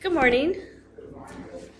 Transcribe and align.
Good 0.00 0.12
morning. 0.12 0.54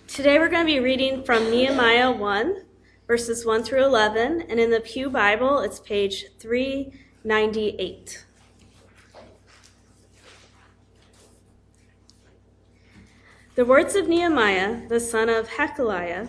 Today 0.09 0.39
we're 0.39 0.49
going 0.49 0.67
to 0.67 0.73
be 0.73 0.81
reading 0.81 1.23
from 1.23 1.49
Nehemiah 1.49 2.11
1, 2.11 2.65
verses 3.07 3.45
1 3.45 3.63
through 3.63 3.85
11, 3.85 4.41
and 4.49 4.59
in 4.59 4.71
the 4.71 4.81
Pew 4.81 5.09
Bible, 5.09 5.59
it's 5.59 5.79
page 5.79 6.25
398. 6.37 8.25
The 13.55 13.63
words 13.63 13.95
of 13.95 14.09
Nehemiah, 14.09 14.89
the 14.89 14.99
son 14.99 15.29
of 15.29 15.47
Hachaliah. 15.51 16.27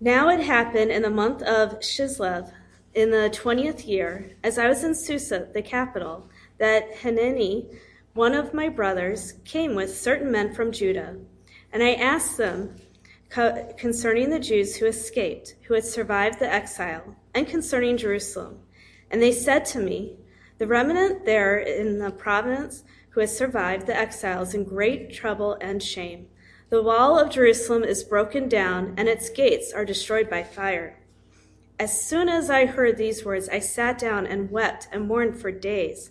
Now 0.00 0.28
it 0.28 0.44
happened 0.44 0.92
in 0.92 1.02
the 1.02 1.10
month 1.10 1.42
of 1.42 1.80
Chislev, 1.80 2.52
in 2.94 3.10
the 3.10 3.30
twentieth 3.30 3.84
year, 3.84 4.36
as 4.44 4.58
I 4.58 4.68
was 4.68 4.84
in 4.84 4.94
Susa, 4.94 5.48
the 5.52 5.62
capital, 5.62 6.30
that 6.58 6.98
Hanani, 6.98 7.66
one 8.14 8.34
of 8.34 8.52
my 8.52 8.68
brothers, 8.68 9.34
came 9.44 9.74
with 9.74 9.96
certain 9.96 10.30
men 10.30 10.54
from 10.54 10.72
Judah. 10.72 11.16
And 11.72 11.82
I 11.82 11.94
asked 11.94 12.36
them 12.36 12.76
concerning 13.30 14.28
the 14.28 14.38
Jews 14.38 14.76
who 14.76 14.86
escaped, 14.86 15.54
who 15.62 15.74
had 15.74 15.84
survived 15.84 16.38
the 16.38 16.52
exile, 16.52 17.16
and 17.34 17.46
concerning 17.46 17.96
Jerusalem. 17.96 18.58
And 19.10 19.22
they 19.22 19.32
said 19.32 19.64
to 19.66 19.78
me, 19.78 20.16
The 20.58 20.66
remnant 20.66 21.24
there 21.24 21.58
in 21.58 21.98
the 21.98 22.10
province 22.10 22.84
who 23.10 23.20
has 23.20 23.36
survived 23.36 23.86
the 23.86 23.96
exile 23.96 24.42
is 24.42 24.54
in 24.54 24.64
great 24.64 25.12
trouble 25.12 25.56
and 25.60 25.82
shame. 25.82 26.26
The 26.68 26.82
wall 26.82 27.18
of 27.18 27.30
Jerusalem 27.30 27.84
is 27.84 28.04
broken 28.04 28.48
down, 28.48 28.94
and 28.96 29.08
its 29.08 29.28
gates 29.28 29.72
are 29.72 29.84
destroyed 29.84 30.28
by 30.30 30.42
fire. 30.42 30.98
As 31.78 32.00
soon 32.00 32.28
as 32.28 32.48
I 32.48 32.66
heard 32.66 32.96
these 32.96 33.24
words, 33.24 33.48
I 33.48 33.58
sat 33.58 33.98
down 33.98 34.26
and 34.26 34.50
wept 34.50 34.88
and 34.92 35.08
mourned 35.08 35.40
for 35.40 35.50
days. 35.50 36.10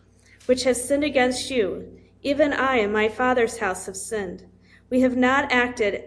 which 0.45 0.63
have 0.63 0.77
sinned 0.77 1.03
against 1.03 1.49
you. 1.49 1.99
Even 2.23 2.53
I 2.53 2.77
and 2.77 2.93
my 2.93 3.09
father's 3.09 3.57
house 3.57 3.85
have 3.85 3.97
sinned. 3.97 4.45
We 4.89 5.01
have 5.01 5.15
not 5.15 5.51
acted 5.51 6.03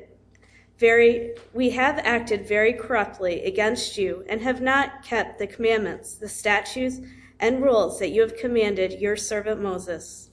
very 0.79 1.35
we 1.53 1.71
have 1.71 1.99
acted 2.01 2.47
very 2.49 2.73
corruptly 2.73 3.45
against 3.45 3.97
you 3.97 4.25
and 4.29 4.41
have 4.41 4.61
not 4.61 5.05
kept 5.05 5.39
the 5.39 5.47
commandments, 5.47 6.17
the 6.17 6.29
statutes 6.29 7.01
and 7.39 7.63
rules 7.63 7.99
that 7.99 8.11
you 8.11 8.21
have 8.23 8.37
commanded 8.37 9.01
your 9.01 9.17
servant 9.17 9.63
Moses. 9.63 10.31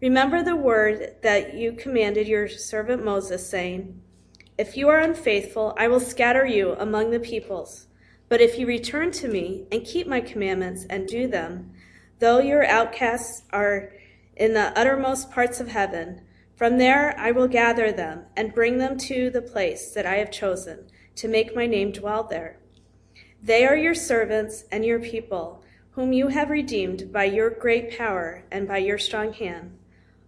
Remember 0.00 0.42
the 0.42 0.56
word 0.56 1.16
that 1.22 1.54
you 1.54 1.72
commanded 1.72 2.26
your 2.28 2.48
servant 2.48 3.04
Moses 3.04 3.48
saying, 3.48 4.00
if 4.56 4.76
you 4.76 4.88
are 4.88 5.00
unfaithful, 5.00 5.74
I 5.76 5.88
will 5.88 6.00
scatter 6.00 6.46
you 6.46 6.72
among 6.78 7.10
the 7.10 7.20
peoples. 7.20 7.88
But 8.28 8.40
if 8.40 8.58
you 8.58 8.66
return 8.66 9.10
to 9.12 9.28
me 9.28 9.66
and 9.72 9.84
keep 9.84 10.06
my 10.06 10.20
commandments 10.20 10.86
and 10.88 11.08
do 11.08 11.26
them, 11.26 11.72
Though 12.18 12.38
your 12.38 12.64
outcasts 12.64 13.42
are 13.50 13.92
in 14.36 14.54
the 14.54 14.78
uttermost 14.78 15.30
parts 15.30 15.60
of 15.60 15.68
heaven, 15.68 16.22
from 16.56 16.78
there 16.78 17.14
I 17.18 17.32
will 17.32 17.48
gather 17.48 17.92
them 17.92 18.26
and 18.36 18.54
bring 18.54 18.78
them 18.78 18.96
to 18.98 19.30
the 19.30 19.42
place 19.42 19.90
that 19.92 20.06
I 20.06 20.16
have 20.16 20.30
chosen 20.30 20.86
to 21.16 21.28
make 21.28 21.54
my 21.54 21.66
name 21.66 21.92
dwell 21.92 22.24
there. 22.24 22.58
They 23.42 23.66
are 23.66 23.76
your 23.76 23.94
servants 23.94 24.64
and 24.70 24.84
your 24.84 25.00
people, 25.00 25.62
whom 25.92 26.12
you 26.12 26.28
have 26.28 26.50
redeemed 26.50 27.12
by 27.12 27.24
your 27.24 27.50
great 27.50 27.96
power 27.96 28.44
and 28.50 28.66
by 28.66 28.78
your 28.78 28.98
strong 28.98 29.32
hand. 29.32 29.76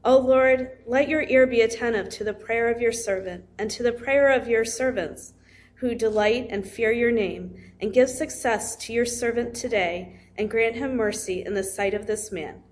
O 0.04 0.18
Lord, 0.18 0.78
let 0.86 1.08
your 1.08 1.22
ear 1.22 1.46
be 1.46 1.60
attentive 1.60 2.08
to 2.10 2.24
the 2.24 2.34
prayer 2.34 2.70
of 2.70 2.80
your 2.80 2.92
servant 2.92 3.44
and 3.58 3.70
to 3.70 3.82
the 3.82 3.92
prayer 3.92 4.30
of 4.30 4.48
your 4.48 4.64
servants 4.64 5.32
who 5.76 5.94
delight 5.94 6.46
and 6.50 6.66
fear 6.66 6.90
your 6.90 7.10
name, 7.10 7.54
and 7.80 7.92
give 7.92 8.08
success 8.08 8.76
to 8.76 8.92
your 8.92 9.04
servant 9.04 9.54
today 9.54 10.18
and 10.38 10.50
grant 10.50 10.76
him 10.76 10.96
mercy 10.96 11.44
in 11.44 11.54
the 11.54 11.64
sight 11.64 11.94
of 11.94 12.06
this 12.06 12.30
man. 12.30 12.62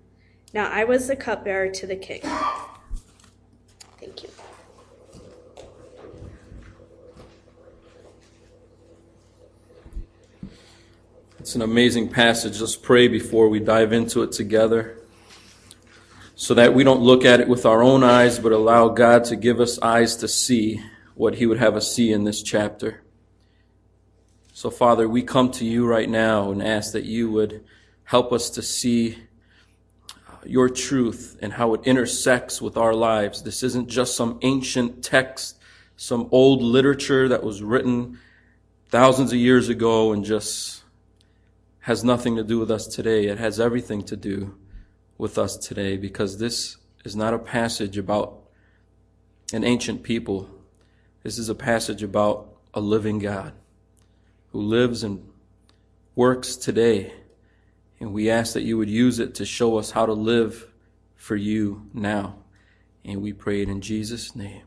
Now 0.53 0.69
I 0.71 0.83
was 0.83 1.07
the 1.07 1.15
cupbearer 1.15 1.69
to 1.69 1.87
the 1.87 1.95
king. 1.95 2.21
Thank 3.99 4.23
you. 4.23 4.29
It's 11.39 11.55
an 11.55 11.61
amazing 11.61 12.09
passage. 12.09 12.59
Let's 12.59 12.75
pray 12.75 13.07
before 13.07 13.49
we 13.49 13.59
dive 13.59 13.93
into 13.93 14.23
it 14.23 14.31
together 14.31 14.97
so 16.35 16.53
that 16.55 16.73
we 16.73 16.83
don't 16.83 17.01
look 17.01 17.23
at 17.23 17.39
it 17.39 17.47
with 17.47 17.65
our 17.65 17.83
own 17.83 18.03
eyes, 18.03 18.39
but 18.39 18.51
allow 18.51 18.89
God 18.89 19.25
to 19.25 19.35
give 19.35 19.59
us 19.59 19.79
eyes 19.79 20.15
to 20.17 20.27
see 20.27 20.81
what 21.13 21.35
He 21.35 21.45
would 21.45 21.59
have 21.59 21.75
us 21.75 21.93
see 21.93 22.11
in 22.11 22.23
this 22.23 22.41
chapter. 22.41 23.04
So, 24.57 24.69
Father, 24.69 25.09
we 25.09 25.21
come 25.21 25.51
to 25.51 25.65
you 25.65 25.85
right 25.85 26.09
now 26.09 26.49
and 26.49 26.63
ask 26.63 26.93
that 26.93 27.03
you 27.03 27.29
would 27.29 27.65
help 28.05 28.31
us 28.31 28.49
to 28.51 28.61
see 28.61 29.17
uh, 30.09 30.35
your 30.45 30.69
truth 30.69 31.37
and 31.41 31.51
how 31.51 31.73
it 31.73 31.81
intersects 31.83 32.61
with 32.61 32.77
our 32.77 32.93
lives. 32.93 33.43
This 33.43 33.63
isn't 33.63 33.89
just 33.89 34.15
some 34.15 34.39
ancient 34.43 35.03
text, 35.03 35.57
some 35.97 36.29
old 36.31 36.61
literature 36.61 37.27
that 37.27 37.43
was 37.43 37.61
written 37.61 38.17
thousands 38.87 39.33
of 39.33 39.39
years 39.39 39.67
ago 39.67 40.13
and 40.13 40.23
just 40.23 40.83
has 41.79 42.05
nothing 42.05 42.37
to 42.37 42.43
do 42.45 42.57
with 42.57 42.71
us 42.71 42.87
today. 42.87 43.25
It 43.25 43.37
has 43.39 43.59
everything 43.59 44.03
to 44.03 44.15
do 44.15 44.55
with 45.17 45.37
us 45.37 45.57
today 45.57 45.97
because 45.97 46.37
this 46.37 46.77
is 47.03 47.13
not 47.13 47.33
a 47.33 47.39
passage 47.39 47.97
about 47.97 48.39
an 49.51 49.65
ancient 49.65 50.03
people. 50.03 50.49
This 51.23 51.37
is 51.37 51.49
a 51.49 51.55
passage 51.55 52.03
about 52.03 52.47
a 52.73 52.79
living 52.79 53.19
God 53.19 53.51
who 54.55 54.61
lives 54.61 55.03
and 55.03 55.21
works 56.15 56.55
today. 56.55 57.11
And 57.99 58.13
we 58.13 58.29
ask 58.29 58.53
that 58.53 58.61
you 58.61 58.77
would 58.77 58.89
use 58.89 59.19
it 59.19 59.35
to 59.35 59.45
show 59.45 59.77
us 59.77 59.91
how 59.91 60.05
to 60.05 60.13
live 60.13 60.71
for 61.17 61.35
you 61.35 61.89
now. 61.93 62.37
And 63.03 63.21
we 63.21 63.33
pray 63.33 63.63
it 63.63 63.67
in 63.67 63.81
Jesus' 63.81 64.33
name. 64.33 64.61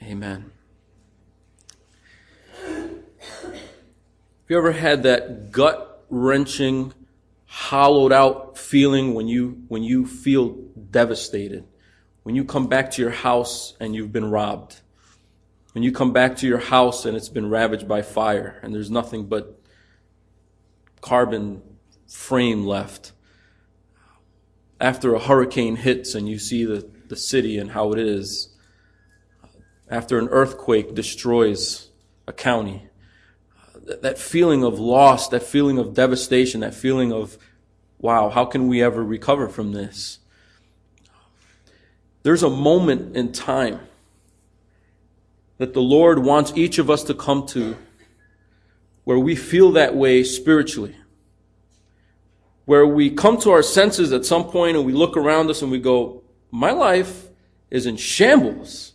Amen. 0.00 0.52
Have 2.62 2.86
you 4.46 4.56
ever 4.56 4.70
had 4.70 5.02
that 5.02 5.50
gut 5.50 6.04
wrenching, 6.08 6.92
hollowed 7.46 8.12
out 8.12 8.56
feeling 8.56 9.14
when 9.14 9.26
you, 9.26 9.64
when 9.66 9.82
you 9.82 10.06
feel 10.06 10.50
devastated? 10.92 11.64
When 12.22 12.36
you 12.36 12.44
come 12.44 12.68
back 12.68 12.92
to 12.92 13.02
your 13.02 13.10
house 13.10 13.74
and 13.80 13.96
you've 13.96 14.12
been 14.12 14.30
robbed? 14.30 14.80
When 15.72 15.84
you 15.84 15.92
come 15.92 16.12
back 16.12 16.36
to 16.38 16.48
your 16.48 16.58
house 16.58 17.04
and 17.04 17.16
it's 17.16 17.28
been 17.28 17.48
ravaged 17.48 17.86
by 17.86 18.02
fire 18.02 18.58
and 18.62 18.74
there's 18.74 18.90
nothing 18.90 19.26
but 19.26 19.60
carbon 21.00 21.62
frame 22.08 22.66
left. 22.66 23.12
After 24.80 25.14
a 25.14 25.20
hurricane 25.20 25.76
hits 25.76 26.14
and 26.14 26.28
you 26.28 26.38
see 26.38 26.64
the, 26.64 26.90
the 27.06 27.14
city 27.14 27.56
and 27.56 27.70
how 27.70 27.92
it 27.92 28.00
is. 28.00 28.48
After 29.88 30.18
an 30.18 30.28
earthquake 30.28 30.94
destroys 30.94 31.90
a 32.26 32.32
county. 32.32 32.88
That 34.02 34.18
feeling 34.18 34.64
of 34.64 34.80
loss, 34.80 35.28
that 35.28 35.42
feeling 35.42 35.78
of 35.78 35.94
devastation, 35.94 36.60
that 36.60 36.74
feeling 36.74 37.12
of, 37.12 37.38
wow, 37.98 38.28
how 38.28 38.44
can 38.44 38.66
we 38.66 38.82
ever 38.82 39.04
recover 39.04 39.48
from 39.48 39.72
this? 39.72 40.18
There's 42.22 42.42
a 42.42 42.50
moment 42.50 43.16
in 43.16 43.32
time 43.32 43.80
that 45.60 45.74
the 45.74 45.82
Lord 45.82 46.20
wants 46.20 46.54
each 46.56 46.78
of 46.78 46.88
us 46.88 47.04
to 47.04 47.12
come 47.12 47.46
to 47.48 47.76
where 49.04 49.18
we 49.18 49.36
feel 49.36 49.72
that 49.72 49.94
way 49.94 50.24
spiritually. 50.24 50.96
Where 52.64 52.86
we 52.86 53.10
come 53.10 53.38
to 53.42 53.50
our 53.50 53.62
senses 53.62 54.10
at 54.14 54.24
some 54.24 54.44
point 54.44 54.78
and 54.78 54.86
we 54.86 54.94
look 54.94 55.18
around 55.18 55.50
us 55.50 55.60
and 55.60 55.70
we 55.70 55.78
go, 55.78 56.22
my 56.50 56.70
life 56.70 57.28
is 57.70 57.84
in 57.84 57.98
shambles. 57.98 58.92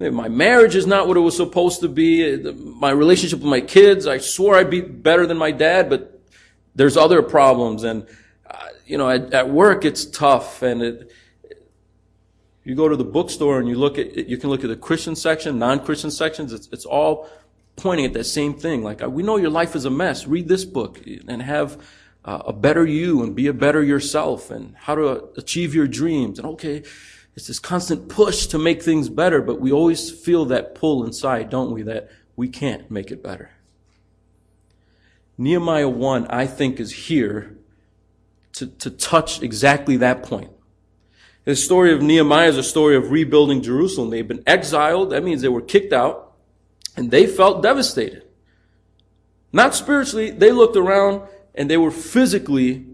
My 0.00 0.28
marriage 0.28 0.74
is 0.74 0.88
not 0.88 1.06
what 1.06 1.16
it 1.16 1.20
was 1.20 1.36
supposed 1.36 1.82
to 1.82 1.88
be. 1.88 2.36
My 2.52 2.90
relationship 2.90 3.38
with 3.38 3.48
my 3.48 3.60
kids, 3.60 4.08
I 4.08 4.18
swore 4.18 4.56
I'd 4.56 4.70
be 4.70 4.80
better 4.80 5.24
than 5.24 5.38
my 5.38 5.52
dad, 5.52 5.88
but 5.88 6.20
there's 6.74 6.96
other 6.96 7.22
problems. 7.22 7.84
And, 7.84 8.08
uh, 8.50 8.70
you 8.86 8.98
know, 8.98 9.08
at, 9.08 9.32
at 9.32 9.50
work 9.50 9.84
it's 9.84 10.04
tough 10.04 10.62
and 10.62 10.82
it, 10.82 11.12
you 12.64 12.74
go 12.74 12.88
to 12.88 12.96
the 12.96 13.04
bookstore 13.04 13.60
and 13.60 13.68
you 13.68 13.76
look 13.76 13.98
at, 13.98 14.28
you 14.28 14.38
can 14.38 14.50
look 14.50 14.64
at 14.64 14.70
the 14.70 14.76
Christian 14.76 15.14
section, 15.14 15.58
non-Christian 15.58 16.10
sections. 16.10 16.52
It's, 16.52 16.68
it's 16.72 16.86
all 16.86 17.28
pointing 17.76 18.06
at 18.06 18.14
that 18.14 18.24
same 18.24 18.54
thing. 18.54 18.82
Like, 18.82 19.06
we 19.06 19.22
know 19.22 19.36
your 19.36 19.50
life 19.50 19.76
is 19.76 19.84
a 19.84 19.90
mess. 19.90 20.26
Read 20.26 20.48
this 20.48 20.64
book 20.64 21.00
and 21.28 21.42
have 21.42 21.80
uh, 22.24 22.42
a 22.46 22.52
better 22.52 22.86
you 22.86 23.22
and 23.22 23.34
be 23.34 23.46
a 23.48 23.52
better 23.52 23.82
yourself 23.82 24.50
and 24.50 24.74
how 24.76 24.94
to 24.94 25.28
achieve 25.36 25.74
your 25.74 25.86
dreams. 25.86 26.38
And 26.38 26.48
okay, 26.48 26.82
It's 27.36 27.48
this 27.48 27.58
constant 27.58 28.08
push 28.08 28.46
to 28.46 28.58
make 28.58 28.82
things 28.82 29.08
better, 29.08 29.42
but 29.42 29.60
we 29.60 29.72
always 29.72 30.10
feel 30.10 30.44
that 30.46 30.74
pull 30.74 31.04
inside, 31.04 31.50
don't 31.50 31.72
we, 31.72 31.82
that 31.82 32.10
we 32.36 32.48
can't 32.48 32.90
make 32.90 33.10
it 33.10 33.22
better. 33.22 33.50
Nehemiah 35.36 35.88
1, 35.88 36.28
I 36.28 36.46
think, 36.46 36.78
is 36.78 36.92
here 36.92 37.56
to, 38.52 38.68
to 38.68 38.90
touch 38.90 39.42
exactly 39.42 39.96
that 39.96 40.22
point. 40.22 40.50
The 41.44 41.54
story 41.54 41.92
of 41.92 42.00
Nehemiah 42.00 42.48
is 42.48 42.56
a 42.56 42.62
story 42.62 42.96
of 42.96 43.10
rebuilding 43.10 43.60
Jerusalem. 43.60 44.08
They've 44.08 44.26
been 44.26 44.42
exiled. 44.46 45.10
That 45.10 45.22
means 45.22 45.42
they 45.42 45.48
were 45.48 45.60
kicked 45.60 45.92
out 45.92 46.32
and 46.96 47.10
they 47.10 47.26
felt 47.26 47.62
devastated. 47.62 48.24
Not 49.52 49.74
spiritually. 49.74 50.30
They 50.30 50.52
looked 50.52 50.76
around 50.76 51.28
and 51.54 51.70
they 51.70 51.76
were 51.76 51.90
physically 51.90 52.86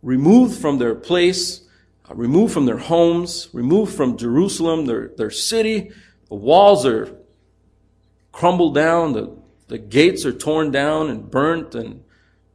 removed 0.00 0.60
from 0.60 0.78
their 0.78 0.94
place, 0.94 1.62
uh, 2.08 2.14
removed 2.14 2.54
from 2.54 2.66
their 2.66 2.78
homes, 2.78 3.48
removed 3.52 3.94
from 3.94 4.16
Jerusalem, 4.16 4.86
their, 4.86 5.08
their 5.16 5.30
city. 5.30 5.90
The 6.28 6.36
walls 6.36 6.86
are 6.86 7.16
crumbled 8.30 8.76
down. 8.76 9.12
The, 9.12 9.36
the 9.66 9.78
gates 9.78 10.24
are 10.24 10.32
torn 10.32 10.70
down 10.70 11.10
and 11.10 11.28
burnt 11.28 11.74
and 11.74 12.04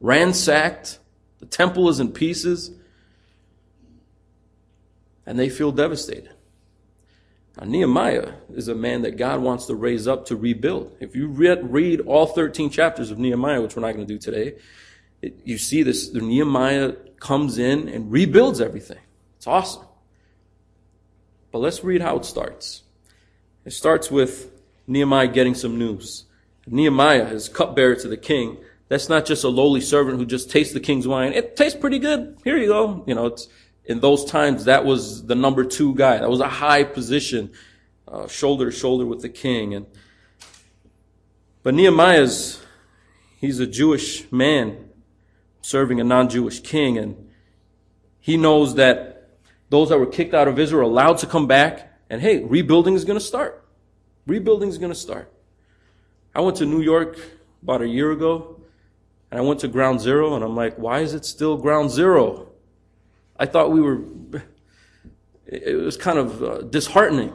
ransacked. 0.00 1.00
The 1.40 1.46
temple 1.46 1.90
is 1.90 2.00
in 2.00 2.12
pieces 2.12 2.70
and 5.26 5.38
they 5.38 5.48
feel 5.48 5.72
devastated. 5.72 6.30
Now, 7.58 7.66
Nehemiah 7.66 8.32
is 8.54 8.68
a 8.68 8.74
man 8.74 9.02
that 9.02 9.16
God 9.16 9.40
wants 9.40 9.66
to 9.66 9.74
raise 9.74 10.08
up 10.08 10.26
to 10.26 10.36
rebuild. 10.36 10.96
If 11.00 11.14
you 11.14 11.28
read, 11.28 11.72
read 11.72 12.00
all 12.00 12.26
13 12.26 12.70
chapters 12.70 13.10
of 13.10 13.18
Nehemiah, 13.18 13.60
which 13.60 13.76
we're 13.76 13.82
not 13.82 13.94
going 13.94 14.06
to 14.06 14.12
do 14.12 14.18
today, 14.18 14.56
it, 15.22 15.40
you 15.44 15.56
see 15.56 15.82
this, 15.82 16.12
Nehemiah 16.12 16.92
comes 17.20 17.58
in 17.58 17.88
and 17.88 18.10
rebuilds 18.10 18.60
everything. 18.60 18.98
It's 19.36 19.46
awesome. 19.46 19.84
But 21.52 21.60
let's 21.60 21.84
read 21.84 22.02
how 22.02 22.16
it 22.16 22.24
starts. 22.24 22.82
It 23.64 23.72
starts 23.72 24.10
with 24.10 24.50
Nehemiah 24.86 25.28
getting 25.28 25.54
some 25.54 25.78
news. 25.78 26.24
Nehemiah 26.66 27.26
is 27.26 27.48
cupbearer 27.48 27.94
to 27.96 28.08
the 28.08 28.16
king. 28.16 28.58
That's 28.88 29.08
not 29.08 29.24
just 29.24 29.44
a 29.44 29.48
lowly 29.48 29.80
servant 29.80 30.18
who 30.18 30.26
just 30.26 30.50
tastes 30.50 30.74
the 30.74 30.80
king's 30.80 31.06
wine. 31.06 31.32
It 31.32 31.56
tastes 31.56 31.78
pretty 31.78 31.98
good. 31.98 32.36
Here 32.44 32.56
you 32.56 32.68
go. 32.68 33.04
You 33.06 33.14
know, 33.14 33.26
it's, 33.26 33.48
in 33.86 34.00
those 34.00 34.24
times, 34.24 34.64
that 34.64 34.84
was 34.84 35.26
the 35.26 35.34
number 35.34 35.64
two 35.64 35.94
guy. 35.94 36.18
That 36.18 36.30
was 36.30 36.40
a 36.40 36.48
high 36.48 36.84
position, 36.84 37.52
uh, 38.08 38.26
shoulder 38.28 38.70
to 38.70 38.76
shoulder 38.76 39.04
with 39.04 39.20
the 39.20 39.28
king. 39.28 39.74
And 39.74 39.86
but 41.62 41.74
Nehemiah's 41.74 42.62
he's 43.40 43.60
a 43.60 43.66
Jewish 43.66 44.30
man 44.32 44.88
serving 45.60 46.00
a 46.00 46.04
non-Jewish 46.04 46.60
king, 46.60 46.98
and 46.98 47.30
he 48.20 48.36
knows 48.36 48.74
that 48.76 49.38
those 49.70 49.88
that 49.90 49.98
were 49.98 50.06
kicked 50.06 50.34
out 50.34 50.48
of 50.48 50.58
Israel 50.58 50.88
are 50.88 50.90
allowed 50.90 51.18
to 51.18 51.26
come 51.26 51.46
back. 51.46 51.90
And 52.08 52.20
hey, 52.20 52.44
rebuilding 52.44 52.94
is 52.94 53.04
going 53.04 53.18
to 53.18 53.24
start. 53.24 53.66
Rebuilding 54.26 54.68
is 54.68 54.78
going 54.78 54.92
to 54.92 54.98
start. 54.98 55.32
I 56.34 56.40
went 56.40 56.56
to 56.58 56.66
New 56.66 56.80
York 56.80 57.18
about 57.62 57.82
a 57.82 57.88
year 57.88 58.12
ago, 58.12 58.60
and 59.30 59.38
I 59.38 59.42
went 59.42 59.60
to 59.60 59.68
Ground 59.68 60.00
Zero, 60.00 60.34
and 60.34 60.44
I'm 60.44 60.56
like, 60.56 60.76
why 60.76 61.00
is 61.00 61.14
it 61.14 61.24
still 61.24 61.56
Ground 61.56 61.90
Zero? 61.90 62.53
I 63.36 63.46
thought 63.46 63.72
we 63.72 63.80
were, 63.80 64.00
it 65.46 65.76
was 65.76 65.96
kind 65.96 66.18
of 66.18 66.42
uh, 66.42 66.62
disheartening. 66.62 67.32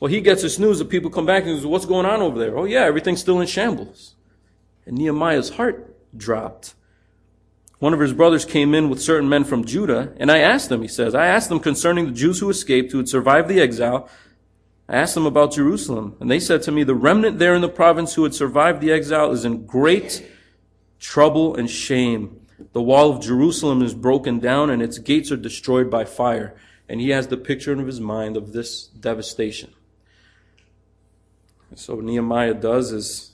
Well, 0.00 0.10
he 0.10 0.20
gets 0.20 0.42
this 0.42 0.58
news 0.58 0.78
that 0.78 0.88
people 0.88 1.10
come 1.10 1.26
back 1.26 1.44
and 1.44 1.56
goes, 1.56 1.66
what's 1.66 1.86
going 1.86 2.06
on 2.06 2.20
over 2.20 2.38
there? 2.38 2.56
Oh 2.56 2.64
yeah, 2.64 2.84
everything's 2.84 3.20
still 3.20 3.40
in 3.40 3.46
shambles. 3.46 4.14
And 4.86 4.96
Nehemiah's 4.96 5.50
heart 5.50 5.96
dropped. 6.16 6.74
One 7.78 7.94
of 7.94 8.00
his 8.00 8.12
brothers 8.12 8.44
came 8.44 8.74
in 8.74 8.88
with 8.88 9.00
certain 9.00 9.28
men 9.28 9.44
from 9.44 9.64
Judah, 9.64 10.12
and 10.16 10.32
I 10.32 10.38
asked 10.38 10.68
them, 10.68 10.82
he 10.82 10.88
says, 10.88 11.14
I 11.14 11.26
asked 11.26 11.48
them 11.48 11.60
concerning 11.60 12.06
the 12.06 12.12
Jews 12.12 12.40
who 12.40 12.50
escaped, 12.50 12.90
who 12.90 12.98
had 12.98 13.08
survived 13.08 13.48
the 13.48 13.60
exile. 13.60 14.08
I 14.88 14.96
asked 14.96 15.14
them 15.14 15.26
about 15.26 15.52
Jerusalem, 15.52 16.16
and 16.18 16.30
they 16.30 16.40
said 16.40 16.62
to 16.62 16.72
me, 16.72 16.82
the 16.82 16.94
remnant 16.94 17.38
there 17.38 17.54
in 17.54 17.60
the 17.60 17.68
province 17.68 18.14
who 18.14 18.24
had 18.24 18.34
survived 18.34 18.80
the 18.80 18.90
exile 18.90 19.30
is 19.30 19.44
in 19.44 19.66
great 19.66 20.28
trouble 20.98 21.54
and 21.54 21.70
shame. 21.70 22.40
The 22.72 22.82
wall 22.82 23.10
of 23.10 23.22
Jerusalem 23.22 23.82
is 23.82 23.94
broken 23.94 24.38
down 24.40 24.70
and 24.70 24.82
its 24.82 24.98
gates 24.98 25.30
are 25.30 25.36
destroyed 25.36 25.90
by 25.90 26.04
fire. 26.04 26.56
And 26.88 27.00
he 27.00 27.10
has 27.10 27.28
the 27.28 27.36
picture 27.36 27.72
in 27.72 27.84
his 27.86 28.00
mind 28.00 28.36
of 28.36 28.52
this 28.52 28.86
devastation. 28.86 29.72
So 31.74 32.00
Nehemiah 32.00 32.54
does 32.54 32.92
is 32.92 33.32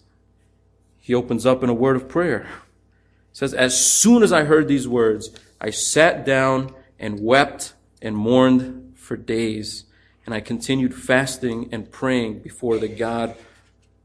he 1.01 1.15
opens 1.15 1.47
up 1.47 1.63
in 1.63 1.71
a 1.71 1.75
word 1.75 1.97
of 1.97 2.09
prayer. 2.09 2.41
It 2.43 3.37
says, 3.37 3.55
As 3.55 3.79
soon 3.79 4.23
as 4.23 4.33
I 4.33 4.45
heard 4.45 4.69
these 4.69 4.89
words, 4.89 5.31
I 5.61 5.71
sat 5.71 6.25
down 6.25 6.75
and 6.99 7.21
wept 7.21 7.75
and 8.03 8.17
mourned 8.17 8.95
for 8.97 9.17
days. 9.17 9.85
And 10.27 10.35
I 10.35 10.41
continued 10.41 10.95
fasting 10.95 11.69
and 11.73 11.91
praying 11.91 12.41
before 12.41 12.79
the 12.79 12.89
God 12.89 13.37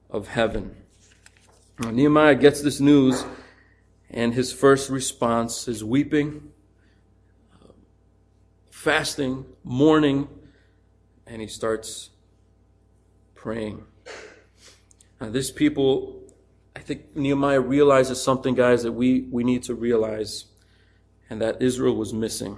of 0.09 0.27
heaven. 0.27 0.75
Now, 1.79 1.91
Nehemiah 1.91 2.35
gets 2.35 2.61
this 2.61 2.79
news 2.79 3.23
and 4.09 4.33
his 4.33 4.51
first 4.51 4.89
response 4.89 5.67
is 5.67 5.83
weeping, 5.83 6.51
fasting, 8.71 9.45
mourning, 9.63 10.27
and 11.27 11.41
he 11.41 11.47
starts 11.47 12.09
praying. 13.35 13.83
Now, 15.21 15.29
this 15.29 15.51
people, 15.51 16.23
I 16.75 16.79
think 16.79 17.15
Nehemiah 17.15 17.61
realizes 17.61 18.21
something, 18.21 18.55
guys, 18.55 18.83
that 18.83 18.93
we, 18.93 19.21
we 19.29 19.43
need 19.43 19.63
to 19.63 19.75
realize, 19.75 20.45
and 21.29 21.41
that 21.41 21.61
Israel 21.61 21.95
was 21.95 22.13
missing. 22.13 22.57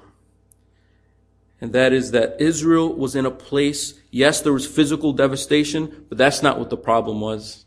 And 1.59 1.73
that 1.73 1.91
is 1.91 2.11
that 2.11 2.37
Israel 2.39 2.93
was 2.93 3.15
in 3.15 3.25
a 3.25 3.31
place, 3.31 3.95
yes, 4.09 4.41
there 4.41 4.53
was 4.53 4.65
physical 4.65 5.13
devastation, 5.13 6.05
but 6.09 6.17
that's 6.17 6.41
not 6.41 6.57
what 6.57 6.69
the 6.69 6.77
problem 6.77 7.19
was. 7.21 7.65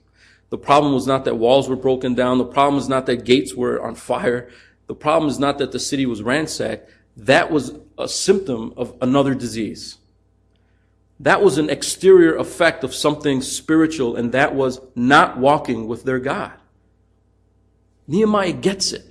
The 0.54 0.58
problem 0.58 0.94
was 0.94 1.08
not 1.08 1.24
that 1.24 1.34
walls 1.34 1.68
were 1.68 1.74
broken 1.74 2.14
down. 2.14 2.38
The 2.38 2.44
problem 2.44 2.80
is 2.80 2.88
not 2.88 3.06
that 3.06 3.24
gates 3.24 3.54
were 3.54 3.82
on 3.82 3.96
fire. 3.96 4.48
The 4.86 4.94
problem 4.94 5.28
is 5.28 5.40
not 5.40 5.58
that 5.58 5.72
the 5.72 5.80
city 5.80 6.06
was 6.06 6.22
ransacked. 6.22 6.88
That 7.16 7.50
was 7.50 7.74
a 7.98 8.06
symptom 8.06 8.72
of 8.76 8.96
another 9.02 9.34
disease. 9.34 9.98
That 11.18 11.42
was 11.42 11.58
an 11.58 11.70
exterior 11.70 12.36
effect 12.36 12.84
of 12.84 12.94
something 12.94 13.42
spiritual, 13.42 14.14
and 14.14 14.30
that 14.30 14.54
was 14.54 14.80
not 14.94 15.38
walking 15.38 15.88
with 15.88 16.04
their 16.04 16.20
God. 16.20 16.52
Nehemiah 18.06 18.52
gets 18.52 18.92
it. 18.92 19.04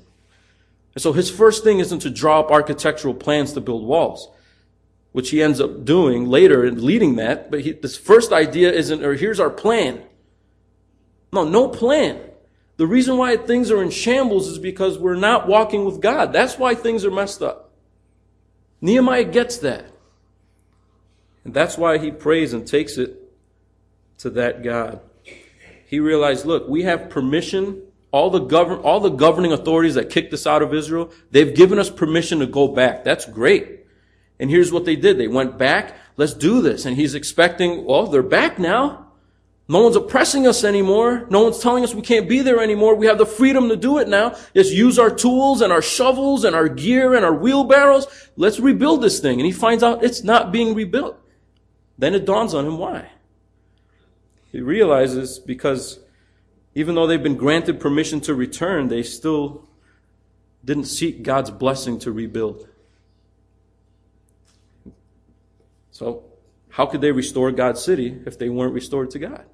And 0.96 1.02
so 1.02 1.12
his 1.12 1.30
first 1.30 1.66
thing 1.66 1.80
isn't 1.80 2.00
to 2.00 2.10
draw 2.10 2.40
up 2.40 2.52
architectural 2.52 3.16
plans 3.16 3.52
to 3.52 3.60
build 3.60 3.86
walls, 3.86 4.30
which 5.12 5.32
he 5.32 5.44
ends 5.44 5.60
up 5.60 5.84
doing 5.84 6.26
later 6.26 6.64
and 6.64 6.82
leading 6.82 7.18
that. 7.18 7.52
But 7.52 7.60
he, 7.60 7.74
this 7.74 7.98
first 7.98 8.32
idea 8.32 8.72
isn't, 8.72 9.04
or 9.04 9.16
here's 9.16 9.42
our 9.42 9.50
plan. 9.50 10.04
No, 11.34 11.44
no 11.44 11.68
plan. 11.68 12.22
The 12.78 12.88
reason 12.88 13.18
why 13.18 13.36
things 13.38 13.72
are 13.72 13.82
in 13.82 13.90
shambles 13.90 14.48
is 14.48 14.60
because 14.60 14.98
we're 14.98 15.16
not 15.16 15.48
walking 15.48 15.84
with 15.86 16.00
God. 16.00 16.32
That's 16.32 16.58
why 16.58 16.76
things 16.76 17.04
are 17.06 17.12
messed 17.12 17.42
up. 17.42 17.72
Nehemiah 18.82 19.24
gets 19.24 19.58
that. 19.58 19.86
And 21.44 21.54
that's 21.54 21.78
why 21.78 21.98
he 21.98 22.12
prays 22.12 22.54
and 22.54 22.66
takes 22.66 22.98
it 22.98 23.20
to 24.20 24.30
that 24.32 24.64
God. 24.64 25.02
He 25.88 26.00
realized, 26.00 26.46
look, 26.46 26.68
we 26.68 26.84
have 26.84 27.10
permission. 27.10 27.82
All 28.12 28.30
the 28.30 28.40
govern, 28.40 28.80
all 28.80 29.00
the 29.00 29.10
governing 29.10 29.52
authorities 29.52 29.96
that 29.96 30.10
kicked 30.10 30.34
us 30.34 30.46
out 30.46 30.62
of 30.62 30.74
Israel, 30.74 31.12
they've 31.32 31.56
given 31.56 31.80
us 31.80 31.90
permission 31.90 32.40
to 32.40 32.46
go 32.46 32.68
back. 32.68 33.04
That's 33.04 33.26
great. 33.26 33.86
And 34.40 34.50
here's 34.50 34.72
what 34.72 34.86
they 34.86 34.96
did. 34.96 35.18
They 35.18 35.28
went 35.28 35.58
back. 35.58 35.96
Let's 36.16 36.34
do 36.34 36.62
this. 36.62 36.86
And 36.86 36.96
he's 36.96 37.16
expecting, 37.16 37.86
well, 37.86 38.08
they're 38.08 38.22
back 38.22 38.60
now. 38.60 39.08
No 39.68 39.82
one's 39.82 39.96
oppressing 39.96 40.46
us 40.46 40.64
anymore. 40.64 41.26
No 41.30 41.44
one's 41.44 41.60
telling 41.60 41.84
us 41.84 41.96
we 41.96 42.02
can't 42.02 42.28
be 42.28 42.42
there 42.42 42.60
anymore. 42.62 42.96
We 42.96 43.06
have 43.06 43.18
the 43.18 43.26
freedom 43.26 43.70
to 43.70 43.78
do 43.78 43.98
it 43.98 44.10
now. 44.10 44.36
Let's 44.54 44.72
use 44.72 45.00
our 45.00 45.10
tools 45.10 45.62
and 45.62 45.72
our 45.72 45.82
shovels 45.82 46.44
and 46.44 46.56
our 46.56 46.68
gear 46.68 47.14
and 47.14 47.24
our 47.24 47.34
wheelbarrows. 47.34 48.08
Let's 48.36 48.60
rebuild 48.60 49.02
this 49.02 49.20
thing. 49.20 49.40
And 49.40 49.46
he 49.46 49.54
finds 49.54 49.82
out 49.82 50.04
it's 50.04 50.24
not 50.24 50.52
being 50.52 50.76
rebuilt. 50.76 51.18
Then 51.98 52.14
it 52.14 52.26
dawns 52.26 52.54
on 52.54 52.66
him 52.66 52.78
why. 52.78 53.10
He 54.52 54.60
realizes 54.60 55.40
because 55.40 56.00
even 56.76 56.96
though 56.96 57.08
they've 57.08 57.24
been 57.24 57.38
granted 57.38 57.80
permission 57.80 58.20
to 58.22 58.36
return, 58.36 58.90
they 58.90 59.04
still 59.04 59.68
didn't 60.66 60.86
seek 60.86 61.24
God's 61.24 61.52
blessing 61.52 62.00
to 62.00 62.12
rebuild. 62.12 62.68
So, 65.92 66.24
how 66.70 66.86
could 66.88 67.02
they 67.02 67.12
restore 67.12 67.52
God's 67.52 67.84
city 67.84 68.22
if 68.26 68.38
they 68.38 68.50
weren't 68.50 68.74
restored 68.74 69.12
to 69.12 69.20
God? 69.20 69.46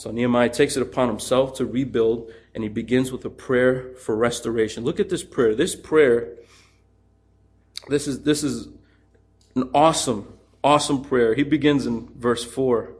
So 0.00 0.10
Nehemiah 0.10 0.48
takes 0.48 0.78
it 0.78 0.82
upon 0.82 1.08
himself 1.08 1.52
to 1.58 1.66
rebuild, 1.66 2.32
and 2.54 2.64
he 2.64 2.70
begins 2.70 3.12
with 3.12 3.22
a 3.26 3.28
prayer 3.28 3.90
for 3.96 4.16
restoration. 4.16 4.82
Look 4.82 4.98
at 4.98 5.10
this 5.10 5.22
prayer. 5.22 5.54
This 5.54 5.76
prayer, 5.76 6.38
this 7.86 8.08
is, 8.08 8.22
this 8.22 8.42
is 8.42 8.68
an 9.54 9.68
awesome, 9.74 10.32
awesome 10.64 11.04
prayer. 11.04 11.34
He 11.34 11.42
begins 11.42 11.84
in 11.84 12.08
verse 12.16 12.42
4. 12.42 12.94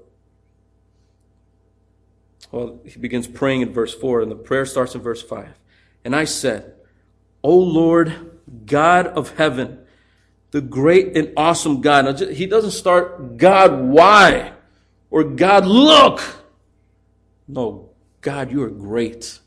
Well, 2.53 2.81
he 2.85 2.99
begins 2.99 3.27
praying 3.27 3.63
in 3.63 3.73
verse 3.73 3.95
4, 3.95 4.21
and 4.21 4.31
the 4.31 4.37
prayer 4.37 4.67
starts 4.67 4.95
in 4.95 5.01
verse 5.01 5.23
5. 5.23 5.49
And 6.05 6.15
I 6.15 6.27
said, 6.27 6.75
O 7.43 7.57
Lord, 7.57 8.43
God 8.67 9.07
of 9.07 9.39
heaven, 9.39 9.79
the 10.51 10.61
great 10.61 11.17
and 11.17 11.33
awesome 11.35 11.81
God. 11.81 12.05
Now, 12.05 12.27
He 12.27 12.45
doesn't 12.45 12.73
start, 12.73 13.39
God, 13.39 13.85
why? 13.85 14.53
Or 15.11 15.25
God, 15.25 15.65
look. 15.65 16.37
No, 17.53 17.91
God, 18.21 18.53
you 18.53 18.63
are 18.63 18.71
great. 18.71 19.41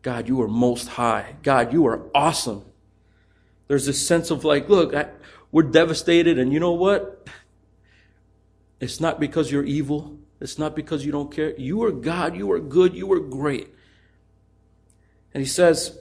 God, 0.00 0.26
you 0.26 0.40
are 0.40 0.48
most 0.48 0.88
high. 0.88 1.36
God, 1.42 1.72
you 1.72 1.86
are 1.86 2.08
awesome. 2.14 2.64
There's 3.68 3.86
this 3.86 4.06
sense 4.06 4.30
of 4.30 4.44
like, 4.44 4.68
look, 4.70 4.94
I, 4.94 5.08
we're 5.50 5.64
devastated, 5.64 6.38
and 6.38 6.52
you 6.52 6.60
know 6.60 6.72
what? 6.72 7.28
It's 8.80 9.00
not 9.00 9.20
because 9.20 9.52
you're 9.52 9.64
evil. 9.64 10.18
It's 10.40 10.58
not 10.58 10.74
because 10.74 11.04
you 11.04 11.12
don't 11.12 11.30
care. 11.30 11.54
You 11.58 11.84
are 11.84 11.92
God. 11.92 12.36
You 12.36 12.50
are 12.52 12.58
good. 12.58 12.94
You 12.94 13.12
are 13.12 13.20
great. 13.20 13.68
And 15.34 15.42
he 15.42 15.48
says, 15.48 15.98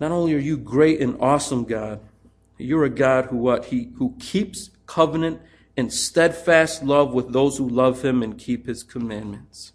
not 0.00 0.10
only 0.10 0.34
are 0.34 0.38
you 0.38 0.56
great 0.56 1.00
and 1.00 1.20
awesome, 1.20 1.64
God, 1.64 2.00
you're 2.58 2.84
a 2.84 2.90
God 2.90 3.26
who 3.26 3.36
what? 3.36 3.66
He 3.66 3.92
who 3.98 4.16
keeps 4.18 4.70
covenant 4.86 5.40
and 5.76 5.92
steadfast 5.92 6.82
love 6.82 7.12
with 7.12 7.32
those 7.32 7.58
who 7.58 7.68
love 7.68 8.04
him 8.04 8.22
and 8.22 8.36
keep 8.36 8.66
his 8.66 8.82
commandments. 8.82 9.72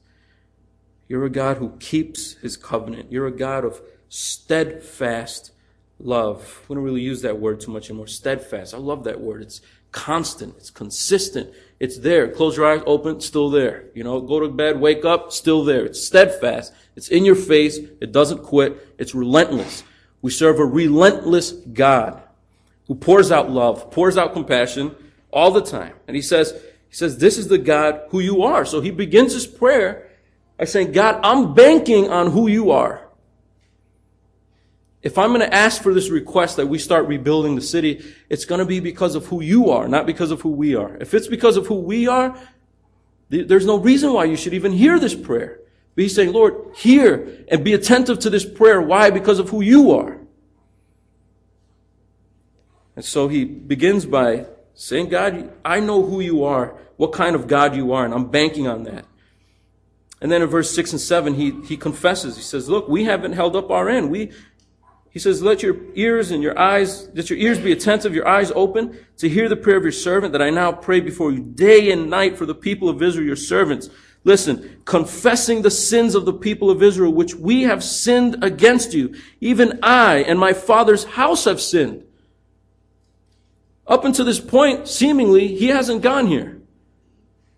You're 1.07 1.25
a 1.25 1.29
God 1.29 1.57
who 1.57 1.77
keeps 1.79 2.33
his 2.35 2.57
covenant. 2.57 3.11
You're 3.11 3.27
a 3.27 3.31
God 3.31 3.63
of 3.63 3.81
steadfast 4.09 5.51
love. 5.99 6.65
We 6.67 6.75
don't 6.75 6.83
really 6.83 7.01
use 7.01 7.21
that 7.21 7.39
word 7.39 7.59
too 7.59 7.71
much 7.71 7.89
anymore. 7.89 8.07
Steadfast. 8.07 8.73
I 8.73 8.77
love 8.77 9.03
that 9.05 9.21
word. 9.21 9.41
It's 9.41 9.61
constant. 9.91 10.55
It's 10.57 10.69
consistent. 10.69 11.53
It's 11.79 11.99
there. 11.99 12.27
Close 12.27 12.57
your 12.57 12.67
eyes, 12.67 12.83
open, 12.85 13.21
still 13.21 13.49
there. 13.49 13.85
You 13.93 14.03
know, 14.03 14.19
go 14.21 14.39
to 14.39 14.49
bed, 14.49 14.79
wake 14.79 15.05
up, 15.05 15.31
still 15.31 15.63
there. 15.63 15.85
It's 15.85 16.05
steadfast. 16.05 16.73
It's 16.95 17.07
in 17.07 17.25
your 17.25 17.35
face. 17.35 17.77
It 17.77 18.11
doesn't 18.11 18.43
quit. 18.43 18.95
It's 18.97 19.15
relentless. 19.15 19.83
We 20.21 20.31
serve 20.31 20.59
a 20.59 20.65
relentless 20.65 21.51
God 21.51 22.21
who 22.87 22.95
pours 22.95 23.31
out 23.31 23.49
love, 23.49 23.91
pours 23.91 24.17
out 24.17 24.33
compassion 24.33 24.95
all 25.31 25.51
the 25.51 25.61
time. 25.61 25.93
And 26.07 26.15
he 26.15 26.21
says, 26.21 26.51
he 26.89 26.95
says, 26.95 27.17
this 27.17 27.37
is 27.37 27.47
the 27.47 27.57
God 27.57 28.01
who 28.09 28.19
you 28.19 28.43
are. 28.43 28.65
So 28.65 28.81
he 28.81 28.91
begins 28.91 29.33
his 29.33 29.45
prayer 29.45 30.06
by 30.57 30.65
saying, 30.65 30.91
God, 30.91 31.19
I'm 31.23 31.53
banking 31.53 32.09
on 32.09 32.31
who 32.31 32.47
you 32.47 32.71
are. 32.71 33.07
If 35.03 35.17
I'm 35.17 35.29
going 35.29 35.41
to 35.41 35.53
ask 35.53 35.81
for 35.81 35.93
this 35.93 36.09
request 36.09 36.57
that 36.57 36.67
we 36.67 36.79
start 36.79 37.07
rebuilding 37.07 37.55
the 37.55 37.61
city, 37.61 38.03
it's 38.29 38.45
going 38.45 38.59
to 38.59 38.65
be 38.65 38.79
because 38.79 39.15
of 39.15 39.27
who 39.27 39.41
you 39.41 39.69
are, 39.69 39.87
not 39.87 40.05
because 40.05 40.31
of 40.31 40.41
who 40.41 40.49
we 40.49 40.75
are. 40.75 40.97
If 40.97 41.13
it's 41.13 41.27
because 41.27 41.55
of 41.55 41.67
who 41.67 41.75
we 41.75 42.07
are, 42.07 42.37
there's 43.29 43.65
no 43.65 43.77
reason 43.77 44.13
why 44.13 44.25
you 44.25 44.35
should 44.35 44.53
even 44.53 44.71
hear 44.71 44.99
this 44.99 45.13
prayer. 45.13 45.59
But 45.95 46.03
he's 46.03 46.15
saying, 46.15 46.33
Lord, 46.33 46.75
hear 46.75 47.45
and 47.49 47.63
be 47.63 47.73
attentive 47.73 48.19
to 48.19 48.29
this 48.29 48.45
prayer. 48.45 48.81
Why? 48.81 49.09
Because 49.09 49.39
of 49.39 49.49
who 49.49 49.61
you 49.61 49.91
are. 49.91 50.19
And 52.95 53.05
so 53.05 53.27
he 53.27 53.45
begins 53.45 54.05
by 54.05 54.47
saying, 54.73 55.09
God, 55.09 55.53
I 55.63 55.79
know 55.79 56.03
who 56.03 56.19
you 56.19 56.43
are, 56.43 56.75
what 56.97 57.13
kind 57.13 57.35
of 57.35 57.47
God 57.47 57.75
you 57.75 57.93
are, 57.93 58.03
and 58.03 58.13
I'm 58.13 58.29
banking 58.29 58.67
on 58.67 58.83
that. 58.83 59.05
And 60.19 60.31
then 60.31 60.41
in 60.41 60.49
verse 60.49 60.73
6 60.73 60.93
and 60.93 61.01
7, 61.01 61.35
he, 61.35 61.51
he 61.65 61.77
confesses. 61.77 62.35
He 62.35 62.41
says, 62.41 62.69
Look, 62.69 62.87
we 62.87 63.03
haven't 63.03 63.33
held 63.33 63.55
up 63.55 63.69
our 63.69 63.87
end. 63.87 64.09
We, 64.09 64.31
he 65.11 65.19
says, 65.19 65.41
Let 65.41 65.61
your 65.61 65.77
ears 65.95 66.31
and 66.31 66.41
your 66.41 66.57
eyes, 66.57 67.09
let 67.13 67.29
your 67.29 67.37
ears 67.39 67.59
be 67.59 67.71
attentive, 67.71 68.15
your 68.15 68.27
eyes 68.27 68.51
open 68.55 68.97
to 69.17 69.29
hear 69.29 69.47
the 69.47 69.55
prayer 69.55 69.77
of 69.77 69.83
your 69.83 69.91
servant 69.91 70.31
that 70.31 70.41
I 70.41 70.49
now 70.49 70.71
pray 70.71 70.99
before 70.99 71.31
you 71.31 71.39
day 71.39 71.91
and 71.91 72.09
night 72.09 72.37
for 72.37 72.45
the 72.45 72.55
people 72.55 72.89
of 72.89 73.01
Israel, 73.01 73.27
your 73.27 73.35
servants. 73.35 73.89
Listen, 74.23 74.81
confessing 74.85 75.61
the 75.61 75.71
sins 75.71 76.15
of 76.15 76.25
the 76.25 76.33
people 76.33 76.69
of 76.69 76.83
Israel, 76.83 77.13
which 77.13 77.35
we 77.35 77.63
have 77.63 77.83
sinned 77.83 78.43
against 78.43 78.93
you. 78.93 79.15
Even 79.39 79.79
I 79.83 80.17
and 80.17 80.37
my 80.39 80.53
father's 80.53 81.03
house 81.03 81.45
have 81.45 81.61
sinned. 81.61 82.03
Up 83.85 84.03
until 84.03 84.25
this 84.25 84.39
point, 84.39 84.87
seemingly, 84.87 85.55
he 85.55 85.67
hasn't 85.67 86.01
gone 86.01 86.27
here. 86.27 86.56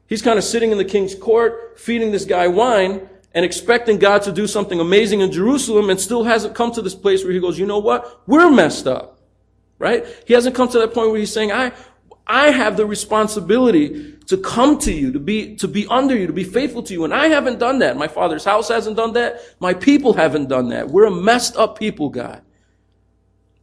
He's 0.09 0.23
kind 0.23 0.39
of 0.39 0.43
sitting 0.43 0.71
in 0.71 0.79
the 0.79 0.85
king's 0.85 1.13
court, 1.13 1.79
feeding 1.79 2.11
this 2.11 2.25
guy 2.25 2.47
wine, 2.47 3.07
and 3.33 3.45
expecting 3.45 3.99
God 3.99 4.23
to 4.23 4.31
do 4.31 4.47
something 4.47 4.79
amazing 4.79 5.21
in 5.21 5.31
Jerusalem, 5.31 5.91
and 5.91 5.99
still 5.99 6.23
hasn't 6.23 6.55
come 6.55 6.71
to 6.71 6.81
this 6.81 6.95
place 6.95 7.23
where 7.23 7.31
he 7.31 7.39
goes, 7.39 7.59
you 7.59 7.67
know 7.67 7.77
what? 7.77 8.21
We're 8.25 8.49
messed 8.49 8.87
up. 8.87 9.19
Right? 9.77 10.05
He 10.25 10.33
hasn't 10.33 10.55
come 10.55 10.67
to 10.69 10.79
that 10.79 10.95
point 10.95 11.11
where 11.11 11.19
he's 11.19 11.31
saying, 11.31 11.51
I, 11.51 11.71
I 12.25 12.49
have 12.49 12.75
the 12.75 12.87
responsibility 12.87 14.17
to 14.25 14.37
come 14.37 14.79
to 14.79 14.91
you, 14.91 15.11
to 15.11 15.19
be, 15.19 15.55
to 15.57 15.67
be 15.67 15.85
under 15.87 16.17
you, 16.17 16.27
to 16.27 16.33
be 16.33 16.43
faithful 16.43 16.83
to 16.83 16.93
you. 16.93 17.05
And 17.05 17.13
I 17.13 17.27
haven't 17.27 17.59
done 17.59 17.79
that. 17.79 17.95
My 17.95 18.07
father's 18.07 18.43
house 18.43 18.67
hasn't 18.67 18.97
done 18.97 19.13
that. 19.13 19.39
My 19.59 19.73
people 19.73 20.13
haven't 20.13 20.49
done 20.49 20.69
that. 20.69 20.89
We're 20.89 21.05
a 21.05 21.11
messed 21.11 21.55
up 21.55 21.77
people, 21.77 22.09
God. 22.09 22.41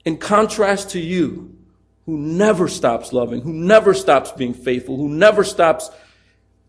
In 0.05 0.17
contrast 0.17 0.91
to 0.91 1.01
you, 1.01 1.57
who 2.07 2.17
never 2.17 2.69
stops 2.69 3.13
loving, 3.13 3.41
who 3.41 3.53
never 3.53 3.93
stops 3.93 4.31
being 4.31 4.55
faithful, 4.55 4.97
who 4.97 5.09
never 5.09 5.43
stops 5.43 5.91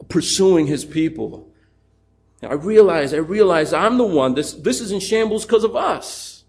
pursuing 0.09 0.67
his 0.67 0.85
people. 0.85 1.49
I 2.43 2.53
realize, 2.53 3.13
I 3.13 3.17
realize 3.17 3.73
I'm 3.73 3.97
the 3.97 4.05
one. 4.05 4.35
This, 4.35 4.53
this 4.53 4.79
is 4.79 4.91
in 4.91 4.99
shambles 4.99 5.45
because 5.45 5.63
of 5.63 5.75
us. 5.75 6.43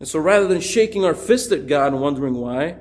And 0.00 0.08
so 0.08 0.18
rather 0.18 0.46
than 0.46 0.60
shaking 0.60 1.04
our 1.04 1.14
fist 1.14 1.52
at 1.52 1.66
God 1.66 1.92
and 1.92 2.00
wondering 2.00 2.34
why, 2.34 2.76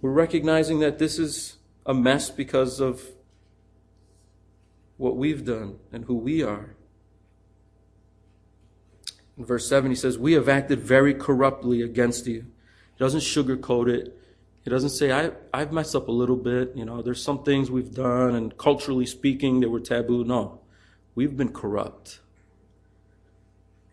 we're 0.00 0.10
recognizing 0.12 0.78
that 0.80 0.98
this 0.98 1.18
is 1.18 1.56
a 1.84 1.94
mess 1.94 2.30
because 2.30 2.80
of 2.80 3.02
what 4.96 5.16
we've 5.16 5.44
done 5.44 5.78
and 5.92 6.04
who 6.04 6.14
we 6.14 6.42
are. 6.42 6.74
In 9.36 9.44
verse 9.44 9.68
7, 9.68 9.90
he 9.90 9.96
says, 9.96 10.18
We 10.18 10.32
have 10.34 10.48
acted 10.48 10.80
very 10.80 11.14
corruptly 11.14 11.82
against 11.82 12.26
you. 12.26 12.40
He 12.42 12.98
doesn't 12.98 13.20
sugarcoat 13.20 13.88
it. 13.88 14.16
He 14.68 14.70
doesn't 14.70 14.90
say, 14.90 15.10
I, 15.12 15.30
I've 15.54 15.72
messed 15.72 15.96
up 15.96 16.08
a 16.08 16.12
little 16.12 16.36
bit. 16.36 16.72
You 16.76 16.84
know, 16.84 17.00
there's 17.00 17.22
some 17.22 17.42
things 17.42 17.70
we've 17.70 17.94
done, 17.94 18.34
and 18.34 18.54
culturally 18.58 19.06
speaking, 19.06 19.60
they 19.60 19.66
were 19.66 19.80
taboo. 19.80 20.24
No, 20.24 20.60
we've 21.14 21.34
been 21.38 21.54
corrupt. 21.54 22.20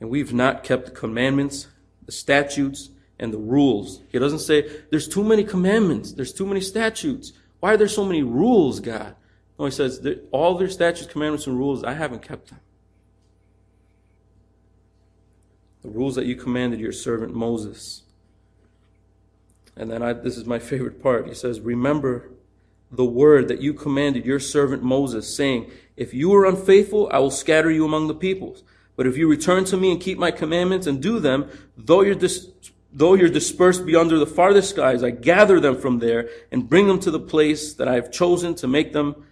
And 0.02 0.10
we've 0.10 0.34
not 0.34 0.66
kept 0.66 0.88
the 0.88 0.92
commandments, 0.92 1.68
the 2.06 2.12
statutes, 2.12 2.90
and 3.18 3.32
the 3.32 3.38
rules. 3.38 4.02
He 4.10 4.20
doesn't 4.20 4.40
say, 4.40 4.70
there's 4.92 5.08
too 5.08 5.24
many 5.24 5.46
commandments, 5.46 6.12
there's 6.12 6.34
too 6.34 6.46
many 6.46 6.60
statutes. 6.60 7.32
Why 7.62 7.76
are 7.76 7.78
there 7.78 7.88
so 7.88 8.04
many 8.04 8.24
rules, 8.24 8.82
God? 8.82 9.16
No, 9.58 9.64
he 9.64 9.72
says, 9.72 10.06
all 10.32 10.58
their 10.58 10.68
statutes, 10.68 11.10
commandments, 11.10 11.48
and 11.48 11.58
rules, 11.58 11.86
I 11.86 11.94
haven't 11.94 12.22
kept 12.22 12.50
them. 12.50 12.60
The 15.84 15.90
rules 15.90 16.16
that 16.16 16.26
you 16.26 16.36
commanded 16.36 16.82
your 16.82 16.92
servant 16.92 17.34
Moses. 17.34 18.02
And 19.78 19.92
then 19.92 20.02
I, 20.02 20.14
this 20.14 20.38
is 20.38 20.46
my 20.46 20.60
favorite 20.60 21.02
part. 21.02 21.28
He 21.28 21.34
says, 21.34 21.60
Remember 21.60 22.32
the 22.92 23.06
word 23.06 23.48
that 23.50 23.62
you 23.62 23.74
commanded 23.74 24.26
your 24.26 24.40
servant 24.40 24.84
Moses, 24.84 25.36
saying, 25.36 25.70
If 25.98 26.14
you 26.14 26.34
are 26.34 26.46
unfaithful, 26.46 27.10
I 27.12 27.20
will 27.20 27.32
scatter 27.32 27.70
you 27.70 27.86
among 27.86 28.08
the 28.08 28.16
peoples. 28.16 28.64
But 28.96 29.08
if 29.08 29.18
you 29.18 29.30
return 29.30 29.66
to 29.66 29.78
me 29.78 29.92
and 29.92 30.00
keep 30.00 30.18
my 30.18 30.32
commandments 30.32 30.88
and 30.88 31.02
do 31.02 31.20
them, 31.20 31.50
though 31.76 32.02
you're, 32.02 32.16
dis- 32.16 32.50
though 32.94 33.14
you're 33.14 33.30
dispersed 33.30 33.86
beyond 33.86 34.12
the 34.12 34.26
farthest 34.26 34.70
skies, 34.70 35.04
I 35.04 35.10
gather 35.10 35.60
them 35.60 35.78
from 35.78 36.00
there 36.00 36.30
and 36.52 36.70
bring 36.70 36.88
them 36.88 37.00
to 37.02 37.12
the 37.12 37.20
place 37.20 37.74
that 37.74 37.90
I 37.90 37.96
have 37.96 38.12
chosen 38.12 38.56
to 38.56 38.68
make 38.68 38.94
them, 38.94 39.26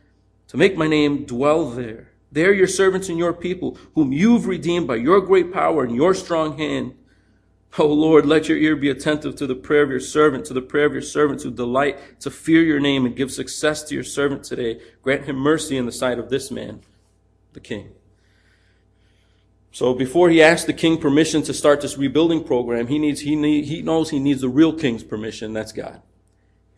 to 0.50 0.57
make 0.57 0.75
my 0.75 0.88
name 0.88 1.25
dwell 1.25 1.69
there. 1.69 2.09
They 2.31 2.45
are 2.45 2.51
your 2.51 2.67
servants 2.67 3.09
and 3.09 3.17
your 3.17 3.31
people, 3.31 3.77
whom 3.95 4.12
you've 4.12 4.47
redeemed 4.47 4.88
by 4.88 4.95
your 4.95 5.21
great 5.21 5.53
power 5.53 5.83
and 5.83 5.95
your 5.95 6.13
strong 6.13 6.57
hand. 6.57 6.95
O 7.80 7.86
oh 7.86 7.94
Lord, 7.94 8.27
let 8.27 8.48
your 8.48 8.58
ear 8.58 8.75
be 8.75 8.92
attentive 8.92 9.36
to 9.38 9.48
the 9.48 9.56
prayer 9.56 9.82
of 9.82 9.89
your 9.89 10.00
servant, 10.00 10.46
to 10.46 10.53
the 10.53 10.62
prayer 10.62 10.86
of 10.86 10.94
your 10.94 11.01
servants 11.01 11.44
who 11.44 11.50
delight 11.50 12.20
to 12.20 12.30
fear 12.30 12.62
your 12.62 12.80
name 12.80 13.03
and 13.03 13.15
give 13.15 13.32
success 13.32 13.82
to 13.86 13.96
your 13.96 14.03
servant 14.03 14.44
today. 14.44 14.80
Grant 15.01 15.25
him 15.25 15.38
mercy 15.38 15.75
in 15.75 15.88
the 15.88 15.92
sight 15.92 16.20
of 16.20 16.30
this 16.30 16.51
man, 16.51 16.82
the 17.53 17.60
king. 17.60 17.89
So 19.72 19.96
before 19.96 20.30
he 20.30 20.44
asks 20.44 20.65
the 20.65 20.74
king 20.74 21.00
permission 21.00 21.42
to 21.44 21.53
start 21.53 21.82
this 21.82 21.98
rebuilding 21.98 22.44
program, 22.44 22.86
he 22.86 23.00
needs, 23.00 23.22
he 23.22 23.36
need, 23.36 23.65
he 23.65 23.82
knows 23.82 24.12
he 24.12 24.20
needs 24.20 24.42
the 24.42 24.50
real 24.50 24.74
king's 24.74 25.03
permission. 25.03 25.51
That's 25.51 25.72
God. 25.72 26.00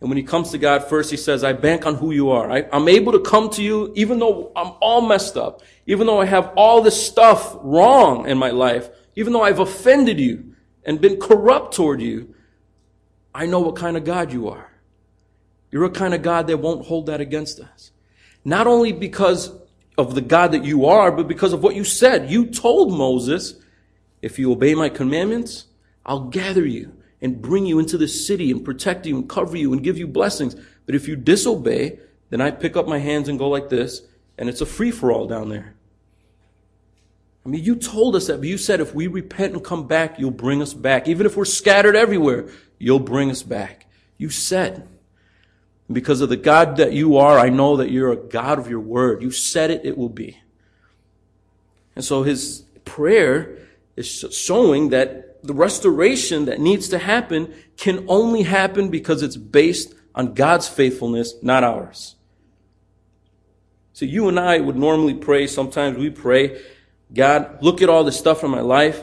And 0.00 0.08
when 0.08 0.16
he 0.16 0.22
comes 0.22 0.50
to 0.52 0.58
God 0.58 0.84
first, 0.84 1.10
he 1.10 1.18
says, 1.18 1.44
I 1.44 1.52
bank 1.52 1.84
on 1.84 1.96
who 1.96 2.10
you 2.10 2.30
are. 2.30 2.50
I, 2.50 2.66
I'm 2.72 2.88
able 2.88 3.12
to 3.12 3.20
come 3.20 3.50
to 3.50 3.62
you 3.62 3.92
even 3.96 4.18
though 4.18 4.50
I'm 4.56 4.72
all 4.80 5.02
messed 5.02 5.36
up, 5.36 5.60
even 5.86 6.06
though 6.06 6.22
I 6.22 6.24
have 6.24 6.54
all 6.56 6.80
this 6.80 7.06
stuff 7.06 7.54
wrong 7.60 8.26
in 8.26 8.38
my 8.38 8.50
life, 8.50 8.88
even 9.14 9.34
though 9.34 9.42
I've 9.42 9.58
offended 9.60 10.18
you 10.18 10.55
and 10.86 11.00
been 11.00 11.20
corrupt 11.20 11.74
toward 11.74 12.00
you, 12.00 12.34
I 13.34 13.44
know 13.44 13.60
what 13.60 13.76
kind 13.76 13.98
of 13.98 14.04
God 14.04 14.32
you 14.32 14.48
are. 14.48 14.70
You're 15.70 15.84
a 15.84 15.90
kind 15.90 16.14
of 16.14 16.22
God 16.22 16.46
that 16.46 16.56
won't 16.56 16.86
hold 16.86 17.06
that 17.06 17.20
against 17.20 17.60
us. 17.60 17.90
Not 18.44 18.66
only 18.66 18.92
because 18.92 19.52
of 19.98 20.14
the 20.14 20.20
God 20.20 20.52
that 20.52 20.64
you 20.64 20.86
are, 20.86 21.10
but 21.10 21.28
because 21.28 21.52
of 21.52 21.62
what 21.62 21.74
you 21.74 21.84
said. 21.84 22.30
You 22.30 22.46
told 22.46 22.92
Moses, 22.92 23.54
if 24.22 24.38
you 24.38 24.52
obey 24.52 24.74
my 24.74 24.88
commandments, 24.88 25.66
I'll 26.04 26.28
gather 26.28 26.64
you 26.64 26.92
and 27.20 27.40
bring 27.40 27.66
you 27.66 27.78
into 27.78 27.98
the 27.98 28.08
city 28.08 28.50
and 28.50 28.64
protect 28.64 29.06
you 29.06 29.16
and 29.16 29.28
cover 29.28 29.56
you 29.56 29.72
and 29.72 29.82
give 29.82 29.98
you 29.98 30.06
blessings. 30.06 30.54
But 30.84 30.94
if 30.94 31.08
you 31.08 31.16
disobey, 31.16 31.98
then 32.30 32.40
I 32.40 32.50
pick 32.50 32.76
up 32.76 32.86
my 32.86 32.98
hands 32.98 33.28
and 33.28 33.38
go 33.38 33.48
like 33.48 33.68
this, 33.68 34.02
and 34.36 34.48
it's 34.48 34.60
a 34.60 34.66
free 34.66 34.90
for 34.90 35.10
all 35.10 35.26
down 35.26 35.48
there. 35.48 35.75
I 37.46 37.48
mean, 37.48 37.62
you 37.62 37.76
told 37.76 38.16
us 38.16 38.26
that, 38.26 38.38
but 38.38 38.48
you 38.48 38.58
said 38.58 38.80
if 38.80 38.92
we 38.92 39.06
repent 39.06 39.52
and 39.52 39.62
come 39.62 39.86
back, 39.86 40.18
you'll 40.18 40.32
bring 40.32 40.60
us 40.60 40.74
back. 40.74 41.06
Even 41.06 41.26
if 41.26 41.36
we're 41.36 41.44
scattered 41.44 41.94
everywhere, 41.94 42.48
you'll 42.80 42.98
bring 42.98 43.30
us 43.30 43.44
back. 43.44 43.86
You 44.18 44.30
said. 44.30 44.88
because 45.92 46.20
of 46.20 46.28
the 46.28 46.36
God 46.36 46.78
that 46.78 46.92
you 46.92 47.18
are, 47.18 47.38
I 47.38 47.48
know 47.48 47.76
that 47.76 47.92
you're 47.92 48.10
a 48.10 48.16
God 48.16 48.58
of 48.58 48.68
your 48.68 48.80
word. 48.80 49.22
You 49.22 49.30
said 49.30 49.70
it, 49.70 49.82
it 49.84 49.96
will 49.96 50.08
be. 50.08 50.40
And 51.94 52.04
so 52.04 52.24
his 52.24 52.64
prayer 52.84 53.56
is 53.94 54.08
showing 54.32 54.88
that 54.88 55.44
the 55.44 55.54
restoration 55.54 56.46
that 56.46 56.58
needs 56.58 56.88
to 56.88 56.98
happen 56.98 57.54
can 57.76 58.04
only 58.08 58.42
happen 58.42 58.88
because 58.88 59.22
it's 59.22 59.36
based 59.36 59.94
on 60.16 60.34
God's 60.34 60.66
faithfulness, 60.66 61.34
not 61.42 61.62
ours. 61.62 62.16
So 63.92 64.04
you 64.04 64.28
and 64.28 64.40
I 64.40 64.58
would 64.58 64.76
normally 64.76 65.14
pray, 65.14 65.46
sometimes 65.46 65.96
we 65.96 66.10
pray, 66.10 66.60
God, 67.16 67.62
look 67.62 67.80
at 67.82 67.88
all 67.88 68.04
this 68.04 68.18
stuff 68.18 68.44
in 68.44 68.50
my 68.50 68.60
life. 68.60 69.02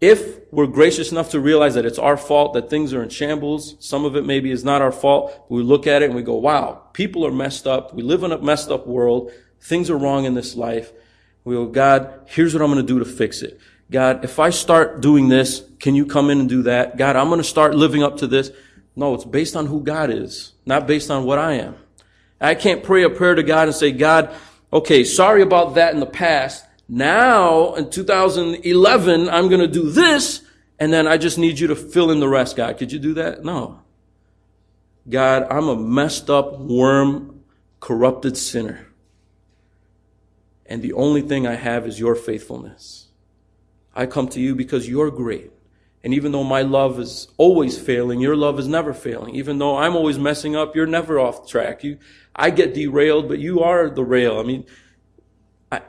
If 0.00 0.52
we're 0.52 0.66
gracious 0.66 1.10
enough 1.10 1.30
to 1.30 1.40
realize 1.40 1.74
that 1.74 1.86
it's 1.86 1.98
our 1.98 2.18
fault, 2.18 2.52
that 2.52 2.68
things 2.68 2.92
are 2.92 3.02
in 3.02 3.08
shambles, 3.08 3.76
some 3.80 4.04
of 4.04 4.16
it 4.16 4.26
maybe 4.26 4.50
is 4.50 4.62
not 4.62 4.82
our 4.82 4.92
fault, 4.92 5.46
we 5.48 5.62
look 5.62 5.86
at 5.86 6.02
it 6.02 6.06
and 6.06 6.14
we 6.14 6.22
go, 6.22 6.34
wow, 6.34 6.82
people 6.92 7.26
are 7.26 7.32
messed 7.32 7.66
up. 7.66 7.94
We 7.94 8.02
live 8.02 8.22
in 8.22 8.32
a 8.32 8.38
messed 8.38 8.70
up 8.70 8.86
world. 8.86 9.32
Things 9.60 9.88
are 9.88 9.96
wrong 9.96 10.26
in 10.26 10.34
this 10.34 10.54
life. 10.54 10.92
We 11.44 11.54
go, 11.54 11.66
God, 11.66 12.12
here's 12.26 12.52
what 12.52 12.62
I'm 12.62 12.70
going 12.70 12.86
to 12.86 12.92
do 12.92 12.98
to 12.98 13.04
fix 13.06 13.40
it. 13.40 13.58
God, 13.90 14.24
if 14.24 14.38
I 14.38 14.50
start 14.50 15.00
doing 15.00 15.28
this, 15.28 15.62
can 15.78 15.94
you 15.94 16.04
come 16.04 16.28
in 16.28 16.40
and 16.40 16.48
do 16.48 16.64
that? 16.64 16.98
God, 16.98 17.16
I'm 17.16 17.28
going 17.28 17.40
to 17.40 17.44
start 17.44 17.74
living 17.74 18.02
up 18.02 18.18
to 18.18 18.26
this. 18.26 18.50
No, 18.96 19.14
it's 19.14 19.24
based 19.24 19.56
on 19.56 19.66
who 19.66 19.82
God 19.82 20.10
is, 20.10 20.52
not 20.66 20.86
based 20.86 21.10
on 21.10 21.24
what 21.24 21.38
I 21.38 21.54
am. 21.54 21.76
I 22.40 22.54
can't 22.54 22.82
pray 22.82 23.04
a 23.04 23.10
prayer 23.10 23.34
to 23.34 23.42
God 23.42 23.68
and 23.68 23.74
say, 23.74 23.90
God, 23.90 24.34
okay, 24.72 25.04
sorry 25.04 25.40
about 25.40 25.76
that 25.76 25.94
in 25.94 26.00
the 26.00 26.06
past. 26.06 26.64
Now, 26.88 27.74
in 27.74 27.90
2011, 27.90 29.28
I'm 29.28 29.48
going 29.48 29.60
to 29.60 29.68
do 29.68 29.90
this, 29.90 30.42
and 30.78 30.92
then 30.92 31.06
I 31.06 31.16
just 31.16 31.38
need 31.38 31.58
you 31.58 31.68
to 31.68 31.76
fill 31.76 32.10
in 32.10 32.20
the 32.20 32.28
rest, 32.28 32.56
God. 32.56 32.76
Could 32.78 32.92
you 32.92 32.98
do 32.98 33.14
that? 33.14 33.44
No. 33.44 33.80
God, 35.08 35.46
I'm 35.50 35.68
a 35.68 35.76
messed 35.76 36.30
up, 36.30 36.58
worm, 36.58 37.44
corrupted 37.80 38.36
sinner. 38.36 38.86
And 40.66 40.82
the 40.82 40.94
only 40.94 41.20
thing 41.20 41.46
I 41.46 41.54
have 41.54 41.86
is 41.86 42.00
your 42.00 42.14
faithfulness. 42.14 43.08
I 43.94 44.06
come 44.06 44.28
to 44.28 44.40
you 44.40 44.54
because 44.54 44.88
you're 44.88 45.10
great. 45.10 45.52
And 46.02 46.12
even 46.12 46.32
though 46.32 46.44
my 46.44 46.62
love 46.62 46.98
is 46.98 47.28
always 47.38 47.78
failing, 47.78 48.20
your 48.20 48.36
love 48.36 48.58
is 48.58 48.68
never 48.68 48.92
failing. 48.92 49.34
Even 49.36 49.58
though 49.58 49.76
I'm 49.78 49.96
always 49.96 50.18
messing 50.18 50.54
up, 50.54 50.76
you're 50.76 50.86
never 50.86 51.18
off 51.18 51.48
track. 51.48 51.82
You, 51.82 51.98
I 52.36 52.50
get 52.50 52.74
derailed, 52.74 53.28
but 53.28 53.38
you 53.38 53.60
are 53.60 53.88
the 53.88 54.04
rail. 54.04 54.38
I 54.38 54.42
mean, 54.42 54.66
I, 55.74 55.80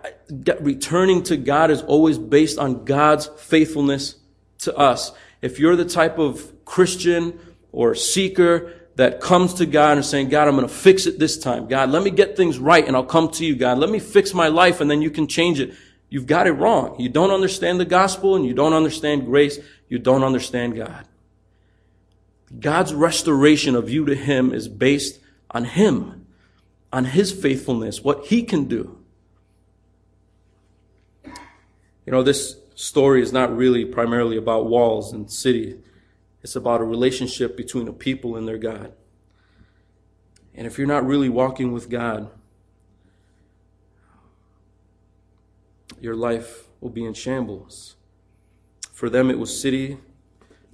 I, 0.48 0.54
returning 0.60 1.24
to 1.24 1.38
God 1.38 1.72
is 1.72 1.82
always 1.82 2.18
based 2.18 2.58
on 2.58 2.86
God's 2.86 3.28
faithfulness 3.38 4.16
to 4.60 4.76
us. 4.76 5.12
If 5.42 5.60
you're 5.60 5.76
the 5.76 5.86
type 5.86 6.18
of 6.18 6.66
Christian 6.66 7.40
or 7.72 7.94
seeker 7.96 8.74
that 8.96 9.22
comes 9.22 9.56
to 9.56 9.66
God 9.66 9.98
and 9.98 10.06
saying, 10.06 10.30
God, 10.30 10.48
I'm 10.48 10.56
going 10.56 10.68
to 10.68 10.74
fix 10.74 11.06
it 11.06 11.20
this 11.20 11.38
time. 11.38 11.68
God, 11.68 11.90
let 11.90 12.02
me 12.02 12.10
get 12.10 12.38
things 12.38 12.58
right 12.58 12.86
and 12.86 12.96
I'll 12.96 13.04
come 13.04 13.30
to 13.32 13.46
you. 13.46 13.56
God, 13.56 13.78
let 13.78 13.90
me 13.90 14.00
fix 14.00 14.34
my 14.34 14.48
life 14.48 14.82
and 14.82 14.90
then 14.90 15.02
you 15.02 15.12
can 15.12 15.28
change 15.28 15.60
it. 15.60 15.76
You've 16.10 16.28
got 16.28 16.48
it 16.48 16.54
wrong. 16.54 17.00
You 17.00 17.10
don't 17.10 17.32
understand 17.32 17.80
the 17.80 17.86
gospel 17.86 18.36
and 18.36 18.46
you 18.46 18.54
don't 18.54 18.74
understand 18.74 19.26
grace. 19.26 19.60
You 19.90 20.00
don't 20.00 20.24
understand 20.24 20.76
God. 20.76 21.06
God's 22.60 22.94
restoration 22.94 23.76
of 23.76 23.90
you 23.90 24.06
to 24.06 24.16
Him 24.16 24.54
is 24.54 24.68
based 24.68 25.20
on 25.52 25.66
Him, 25.66 26.28
on 26.94 27.06
His 27.06 27.32
faithfulness, 27.32 28.02
what 28.04 28.28
He 28.28 28.44
can 28.44 28.66
do. 28.66 28.95
You 32.06 32.12
know, 32.12 32.24
this 32.24 32.58
story 32.76 33.22
is 33.22 33.34
not 33.34 33.56
really 33.56 33.86
primarily 33.86 34.38
about 34.38 34.68
walls 34.68 35.12
and 35.12 35.32
city. 35.32 35.80
It's 36.44 36.56
about 36.56 36.82
a 36.82 36.84
relationship 36.84 37.58
between 37.58 37.88
a 37.88 37.94
people 37.94 38.36
and 38.36 38.48
their 38.48 38.58
God. 38.58 38.94
And 40.54 40.68
if 40.68 40.78
you're 40.78 40.88
not 40.88 41.06
really 41.06 41.30
walking 41.30 41.72
with 41.72 41.90
God, 41.90 42.30
your 46.00 46.16
life 46.16 46.66
will 46.80 46.92
be 46.92 47.06
in 47.06 47.14
shambles. 47.14 47.96
For 48.94 49.10
them, 49.10 49.30
it 49.30 49.40
was 49.40 49.60
city 49.60 49.98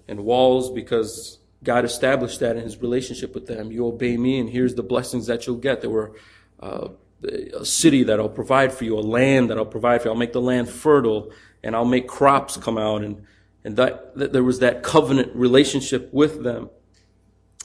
and 0.08 0.26
walls 0.26 0.70
because 0.70 1.40
God 1.64 1.86
established 1.86 2.40
that 2.42 2.58
in 2.58 2.64
his 2.64 2.78
relationship 2.78 3.34
with 3.34 3.48
them. 3.48 3.72
You 3.72 3.88
obey 3.88 4.18
me, 4.18 4.40
and 4.40 4.50
here's 4.50 4.76
the 4.76 4.84
blessings 4.84 5.28
that 5.28 5.48
you'll 5.48 5.58
get. 5.58 5.82
There 5.82 5.90
were 5.90 6.14
uh, 6.60 6.90
a 7.24 7.66
city 7.66 8.04
that 8.04 8.20
I'll 8.20 8.30
provide 8.30 8.74
for 8.74 8.84
you, 8.84 8.98
a 8.98 9.02
land 9.02 9.50
that 9.50 9.58
I'll 9.58 9.66
provide 9.66 10.02
for 10.02 10.08
you. 10.08 10.14
I'll 10.14 10.20
make 10.20 10.34
the 10.34 10.42
land 10.42 10.70
fertile, 10.70 11.32
and 11.64 11.76
I'll 11.76 11.86
make 11.86 12.08
crops 12.08 12.58
come 12.58 12.78
out. 12.78 13.04
And, 13.04 13.26
and 13.64 13.78
that, 13.78 14.16
that 14.18 14.34
there 14.34 14.44
was 14.44 14.60
that 14.60 14.84
covenant 14.84 15.36
relationship 15.36 16.12
with 16.14 16.44
them. 16.44 16.70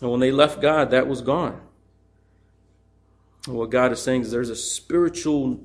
And 0.00 0.10
when 0.10 0.20
they 0.20 0.30
left 0.30 0.60
God, 0.60 0.90
that 0.90 1.06
was 1.06 1.22
gone. 1.22 1.60
And 3.46 3.56
what 3.56 3.70
God 3.70 3.92
is 3.92 4.02
saying 4.02 4.22
is 4.22 4.30
there's 4.30 4.50
a 4.50 4.56
spiritual 4.56 5.60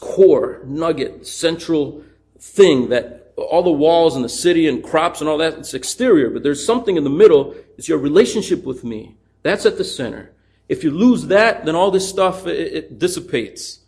core, 0.00 0.62
nugget, 0.64 1.26
central 1.26 2.02
thing 2.38 2.88
that 2.88 3.32
all 3.36 3.62
the 3.62 3.70
walls 3.70 4.16
and 4.16 4.24
the 4.24 4.28
city 4.28 4.68
and 4.68 4.82
crops 4.82 5.20
and 5.20 5.28
all 5.28 5.38
that, 5.38 5.54
it's 5.54 5.74
exterior, 5.74 6.30
but 6.30 6.42
there's 6.42 6.64
something 6.64 6.96
in 6.96 7.04
the 7.04 7.10
middle. 7.10 7.54
It's 7.78 7.88
your 7.88 7.98
relationship 7.98 8.64
with 8.64 8.84
me. 8.84 9.16
That's 9.42 9.64
at 9.64 9.78
the 9.78 9.84
center. 9.84 10.32
If 10.70 10.84
you 10.84 10.92
lose 10.92 11.26
that, 11.26 11.64
then 11.64 11.74
all 11.74 11.90
this 11.90 12.08
stuff, 12.08 12.46
it, 12.46 12.72
it 12.72 12.98
dissipates. 13.00 13.80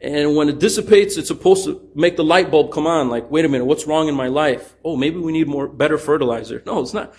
And 0.00 0.36
when 0.36 0.48
it 0.48 0.60
dissipates, 0.60 1.16
it's 1.16 1.26
supposed 1.26 1.64
to 1.64 1.90
make 1.96 2.16
the 2.16 2.22
light 2.22 2.48
bulb 2.48 2.70
come 2.70 2.86
on. 2.86 3.08
Like, 3.08 3.28
wait 3.28 3.44
a 3.44 3.48
minute, 3.48 3.64
what's 3.64 3.88
wrong 3.88 4.06
in 4.06 4.14
my 4.14 4.28
life? 4.28 4.76
Oh, 4.84 4.94
maybe 4.94 5.18
we 5.18 5.32
need 5.32 5.48
more, 5.48 5.66
better 5.66 5.98
fertilizer. 5.98 6.62
No, 6.64 6.80
it's 6.80 6.94
not. 6.94 7.12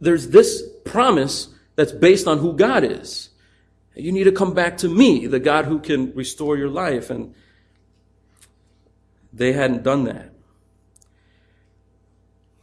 There's 0.00 0.28
this 0.28 0.62
promise 0.86 1.48
that's 1.76 1.92
based 1.92 2.26
on 2.26 2.38
who 2.38 2.54
God 2.54 2.84
is. 2.84 3.28
You 3.94 4.12
need 4.12 4.24
to 4.24 4.32
come 4.32 4.54
back 4.54 4.78
to 4.78 4.88
me, 4.88 5.26
the 5.26 5.38
God 5.38 5.66
who 5.66 5.78
can 5.78 6.14
restore 6.14 6.56
your 6.56 6.70
life. 6.70 7.10
And 7.10 7.34
they 9.30 9.52
hadn't 9.52 9.82
done 9.82 10.04
that. 10.04 10.32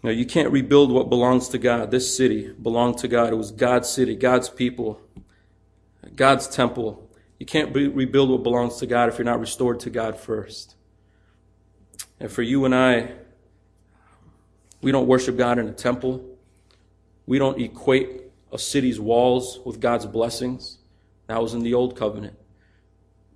Now, 0.02 0.10
you 0.10 0.26
can't 0.26 0.52
rebuild 0.52 0.92
what 0.92 1.10
belongs 1.10 1.50
to 1.50 1.60
God. 1.60 1.92
This 1.92 2.18
city 2.18 2.52
belonged 2.60 2.98
to 3.00 3.08
God. 3.08 3.34
It 3.34 3.36
was 3.36 3.52
God's 3.52 3.88
city, 3.88 4.16
God's 4.16 4.50
people, 4.50 5.00
God's 6.16 6.48
temple. 6.48 7.10
You 7.40 7.46
can't 7.46 7.74
re- 7.76 7.88
rebuild 7.88 8.30
what 8.30 8.44
belongs 8.44 8.78
to 8.78 8.88
God 8.88 9.10
if 9.10 9.18
you're 9.18 9.26
not 9.26 9.40
restored 9.40 9.80
to 9.82 9.90
God 9.90 10.20
first. 10.20 10.76
And 12.20 12.32
for 12.32 12.42
you 12.42 12.66
and 12.66 12.74
I, 12.74 13.12
we 14.82 14.92
don't 14.92 15.08
worship 15.08 15.38
God 15.38 15.60
in 15.60 15.68
a 15.68 15.74
temple. 15.74 16.24
We 17.26 17.40
don't 17.40 17.60
equate 17.60 18.24
a 18.52 18.58
city's 18.58 19.00
walls 19.00 19.60
with 19.66 19.80
God's 19.80 20.06
blessings. 20.06 20.78
That 21.28 21.42
was 21.42 21.54
in 21.54 21.62
the 21.62 21.74
old 21.74 21.96
covenant. 21.96 22.38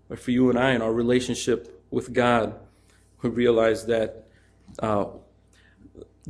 But 0.08 0.20
for 0.20 0.32
you 0.32 0.50
and 0.50 0.58
I, 0.58 0.72
in 0.72 0.82
our 0.82 0.92
relationship 0.92 1.84
with 1.92 2.14
God, 2.14 2.56
we 3.22 3.30
realize 3.30 3.86
that 3.86 4.28
uh, 4.80 5.06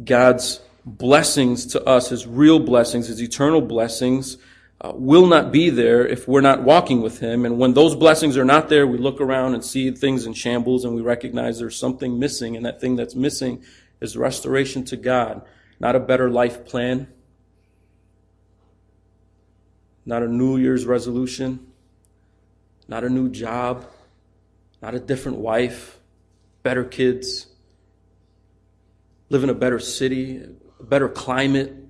God's 0.04 0.62
blessings 0.86 1.66
to 1.68 1.84
us, 1.86 2.10
His 2.10 2.26
real 2.26 2.60
blessings, 2.60 3.08
His 3.08 3.22
eternal 3.22 3.62
blessings, 3.62 4.38
uh, 4.84 4.92
will 4.96 5.28
not 5.28 5.52
be 5.52 5.70
there 5.70 6.08
if 6.08 6.28
we're 6.28 6.42
not 6.42 6.64
walking 6.64 7.02
with 7.02 7.20
Him. 7.20 7.46
And 7.46 7.60
when 7.60 7.74
those 7.74 7.96
blessings 7.96 8.36
are 8.36 8.46
not 8.46 8.68
there, 8.68 8.88
we 8.88 8.98
look 8.98 9.22
around 9.22 9.54
and 9.54 9.64
see 9.64 9.92
things 9.92 10.26
in 10.26 10.34
shambles 10.34 10.84
and 10.84 10.96
we 10.96 11.02
recognize 11.02 11.60
there's 11.60 11.78
something 11.78 12.18
missing. 12.18 12.56
And 12.56 12.66
that 12.66 12.82
thing 12.82 12.96
that's 12.96 13.14
missing 13.14 13.64
is 14.00 14.18
restoration 14.18 14.84
to 14.86 14.98
God, 14.98 15.44
not 15.80 15.96
a 15.96 16.00
better 16.00 16.32
life 16.32 16.66
plan, 16.66 17.08
not 20.04 20.24
a 20.24 20.28
New 20.28 20.58
Year's 20.58 20.86
resolution, 20.86 21.60
not 22.88 23.04
a 23.04 23.10
new 23.10 23.30
job, 23.30 23.86
not 24.82 24.96
a 24.96 25.00
different 25.00 25.38
wife, 25.38 26.00
better 26.64 26.84
kids, 26.84 27.46
live 29.30 29.44
in 29.44 29.50
a 29.52 29.54
better 29.54 29.78
city, 29.80 30.44
a 30.80 30.84
better 30.84 31.08
climate. 31.08 31.81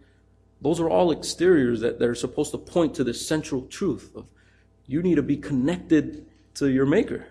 Those 0.62 0.80
are 0.80 0.89
all 0.89 1.12
exteriors 1.12 1.82
that, 1.82 2.02
are 2.02 2.15
supposed 2.15 2.52
to 2.52 2.58
point 2.58 2.93
to 2.95 3.04
the 3.04 3.13
central 3.13 3.63
truth 3.63 4.12
of 4.15 4.26
you 4.88 5.02
need 5.02 5.15
to 5.15 5.24
be 5.24 5.38
connected 5.38 6.26
to 6.56 6.67
your 6.67 6.86
maker. 6.86 7.28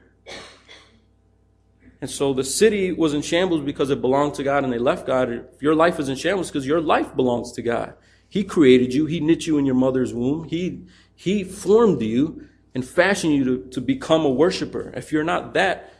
And 2.00 2.08
so 2.08 2.32
the 2.32 2.44
city 2.44 2.92
was 2.92 3.12
in 3.12 3.20
shambles 3.20 3.60
because 3.60 3.90
it 3.90 4.00
belonged 4.00 4.34
to 4.34 4.42
God 4.42 4.64
and 4.64 4.72
they 4.72 4.78
left 4.78 5.06
God. 5.06 5.46
Your 5.60 5.74
life 5.74 6.00
is 6.00 6.08
in 6.08 6.16
shambles 6.16 6.48
because 6.48 6.66
your 6.66 6.80
life 6.80 7.14
belongs 7.14 7.52
to 7.52 7.62
God. 7.62 7.94
He 8.28 8.44
created 8.44 8.94
you. 8.94 9.06
He 9.06 9.20
knit 9.20 9.46
you 9.46 9.58
in 9.58 9.66
your 9.66 9.74
mother's 9.74 10.14
womb. 10.14 10.44
He, 10.44 10.86
he 11.14 11.44
formed 11.44 12.00
you 12.00 12.48
and 12.74 12.84
fashioned 12.84 13.34
you 13.34 13.44
to, 13.44 13.58
to 13.70 13.80
become 13.80 14.24
a 14.24 14.30
worshiper. 14.30 14.92
If 14.96 15.12
you're 15.12 15.24
not 15.24 15.52
that, 15.54 15.92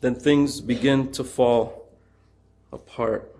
then 0.00 0.14
things 0.14 0.60
begin 0.60 1.12
to 1.12 1.24
fall 1.24 1.88
apart. 2.72 3.34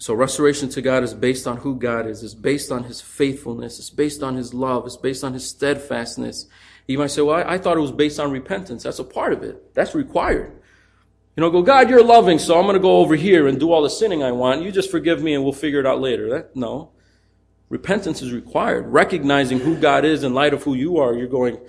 So 0.00 0.14
restoration 0.14 0.70
to 0.70 0.80
God 0.80 1.02
is 1.02 1.12
based 1.12 1.46
on 1.46 1.58
who 1.58 1.76
God 1.76 2.06
is. 2.06 2.22
It's 2.22 2.32
based 2.32 2.72
on 2.72 2.84
His 2.84 3.02
faithfulness. 3.02 3.78
It's 3.78 3.90
based 3.90 4.22
on 4.22 4.34
His 4.34 4.54
love. 4.54 4.86
It's 4.86 4.96
based 4.96 5.22
on 5.22 5.34
His 5.34 5.46
steadfastness. 5.46 6.46
You 6.86 6.96
might 6.96 7.10
say, 7.10 7.20
well, 7.20 7.36
I, 7.36 7.54
I 7.54 7.58
thought 7.58 7.76
it 7.76 7.80
was 7.80 7.92
based 7.92 8.18
on 8.18 8.32
repentance. 8.32 8.82
That's 8.82 8.98
a 8.98 9.04
part 9.04 9.34
of 9.34 9.42
it. 9.42 9.74
That's 9.74 9.94
required. 9.94 10.52
You 11.36 11.42
know, 11.42 11.50
go, 11.50 11.60
God, 11.60 11.90
you're 11.90 12.02
loving, 12.02 12.38
so 12.38 12.58
I'm 12.58 12.64
going 12.64 12.76
to 12.76 12.80
go 12.80 12.96
over 12.96 13.14
here 13.14 13.46
and 13.46 13.60
do 13.60 13.72
all 13.72 13.82
the 13.82 13.90
sinning 13.90 14.22
I 14.22 14.32
want. 14.32 14.62
You 14.62 14.72
just 14.72 14.90
forgive 14.90 15.22
me 15.22 15.34
and 15.34 15.44
we'll 15.44 15.52
figure 15.52 15.80
it 15.80 15.86
out 15.86 16.00
later. 16.00 16.30
That, 16.30 16.56
no. 16.56 16.92
Repentance 17.68 18.22
is 18.22 18.32
required. 18.32 18.86
Recognizing 18.86 19.58
who 19.58 19.76
God 19.76 20.06
is 20.06 20.24
in 20.24 20.32
light 20.32 20.54
of 20.54 20.62
who 20.62 20.72
you 20.72 20.96
are. 20.96 21.12
You're 21.12 21.28
going, 21.28 21.60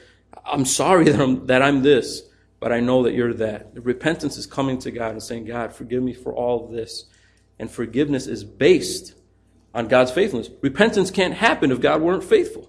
I'm 0.46 0.64
sorry 0.64 1.04
that 1.04 1.20
I'm, 1.20 1.48
that 1.48 1.62
I'm 1.62 1.84
this, 1.84 2.22
but 2.62 2.72
I 2.72 2.80
know 2.80 3.04
that 3.04 3.14
you're 3.14 3.34
that. 3.34 3.72
Repentance 3.76 4.38
is 4.38 4.46
coming 4.46 4.80
to 4.80 4.92
God 4.92 5.12
and 5.12 5.22
saying, 5.22 5.46
God, 5.46 5.74
forgive 5.74 6.02
me 6.02 6.14
for 6.14 6.34
all 6.34 6.66
of 6.66 6.72
this. 6.72 7.08
And 7.62 7.70
forgiveness 7.70 8.26
is 8.26 8.44
based 8.44 9.14
on 9.72 9.88
God's 9.88 10.10
faithfulness. 10.10 10.50
Repentance 10.62 11.12
can't 11.12 11.36
happen 11.36 11.72
if 11.72 11.80
God 11.80 12.02
weren't 12.02 12.24
faithful. 12.24 12.68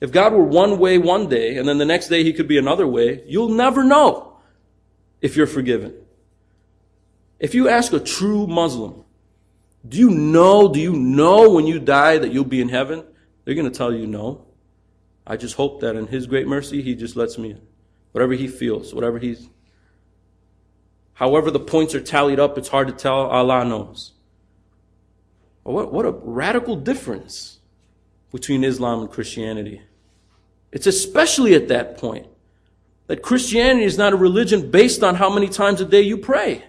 If 0.00 0.12
God 0.12 0.32
were 0.32 0.44
one 0.44 0.78
way 0.78 0.98
one 0.98 1.28
day 1.28 1.56
and 1.56 1.68
then 1.68 1.78
the 1.78 1.84
next 1.84 2.06
day 2.06 2.22
he 2.22 2.32
could 2.32 2.46
be 2.46 2.58
another 2.58 2.86
way, 2.86 3.24
you'll 3.26 3.48
never 3.48 3.82
know 3.82 4.38
if 5.20 5.36
you're 5.36 5.48
forgiven. 5.48 5.94
If 7.40 7.56
you 7.56 7.68
ask 7.68 7.92
a 7.92 7.98
true 7.98 8.46
Muslim, 8.46 9.02
do 9.88 9.98
you 9.98 10.10
know, 10.10 10.72
do 10.72 10.78
you 10.78 10.92
know 10.92 11.50
when 11.50 11.66
you 11.66 11.80
die 11.80 12.18
that 12.18 12.32
you'll 12.32 12.44
be 12.44 12.60
in 12.60 12.68
heaven? 12.68 13.04
They're 13.44 13.56
going 13.56 13.68
to 13.68 13.76
tell 13.76 13.92
you 13.92 14.06
no. 14.06 14.46
I 15.26 15.36
just 15.36 15.56
hope 15.56 15.80
that 15.80 15.96
in 15.96 16.06
his 16.06 16.28
great 16.28 16.46
mercy, 16.46 16.82
he 16.82 16.94
just 16.94 17.16
lets 17.16 17.36
me 17.36 17.50
in. 17.50 17.60
Whatever 18.12 18.34
he 18.34 18.46
feels, 18.46 18.94
whatever 18.94 19.18
he's. 19.18 19.48
However, 21.16 21.50
the 21.50 21.60
points 21.60 21.94
are 21.94 22.00
tallied 22.00 22.38
up, 22.38 22.58
it's 22.58 22.68
hard 22.68 22.88
to 22.88 22.94
tell. 22.94 23.22
Allah 23.26 23.64
knows. 23.64 24.12
What, 25.62 25.90
what 25.90 26.04
a 26.04 26.10
radical 26.10 26.76
difference 26.76 27.58
between 28.30 28.62
Islam 28.62 29.00
and 29.00 29.10
Christianity. 29.10 29.80
It's 30.72 30.86
especially 30.86 31.54
at 31.54 31.68
that 31.68 31.96
point 31.96 32.26
that 33.06 33.22
Christianity 33.22 33.86
is 33.86 33.96
not 33.96 34.12
a 34.12 34.16
religion 34.16 34.70
based 34.70 35.02
on 35.02 35.14
how 35.14 35.32
many 35.32 35.48
times 35.48 35.80
a 35.80 35.86
day 35.86 36.02
you 36.02 36.18
pray. 36.18 36.62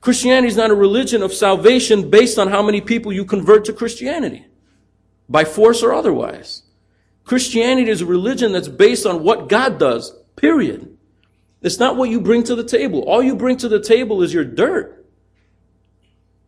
Christianity 0.00 0.46
is 0.46 0.56
not 0.56 0.70
a 0.70 0.74
religion 0.74 1.20
of 1.20 1.34
salvation 1.34 2.10
based 2.10 2.38
on 2.38 2.46
how 2.46 2.62
many 2.62 2.80
people 2.80 3.12
you 3.12 3.24
convert 3.24 3.64
to 3.64 3.72
Christianity, 3.72 4.46
by 5.28 5.44
force 5.44 5.82
or 5.82 5.92
otherwise. 5.92 6.62
Christianity 7.24 7.90
is 7.90 8.02
a 8.02 8.06
religion 8.06 8.52
that's 8.52 8.68
based 8.68 9.04
on 9.04 9.24
what 9.24 9.48
God 9.48 9.78
does, 9.80 10.14
period. 10.36 10.91
It's 11.62 11.78
not 11.78 11.96
what 11.96 12.10
you 12.10 12.20
bring 12.20 12.42
to 12.44 12.54
the 12.54 12.64
table. 12.64 13.02
All 13.02 13.22
you 13.22 13.36
bring 13.36 13.56
to 13.58 13.68
the 13.68 13.80
table 13.80 14.22
is 14.22 14.34
your 14.34 14.44
dirt. 14.44 15.06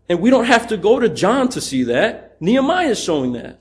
And 0.08 0.20
we 0.20 0.30
don't 0.30 0.44
have 0.44 0.68
to 0.68 0.76
go 0.76 0.98
to 0.98 1.08
John 1.08 1.48
to 1.50 1.60
see 1.60 1.84
that. 1.84 2.36
Nehemiah 2.40 2.90
is 2.90 3.02
showing 3.02 3.32
that. 3.32 3.60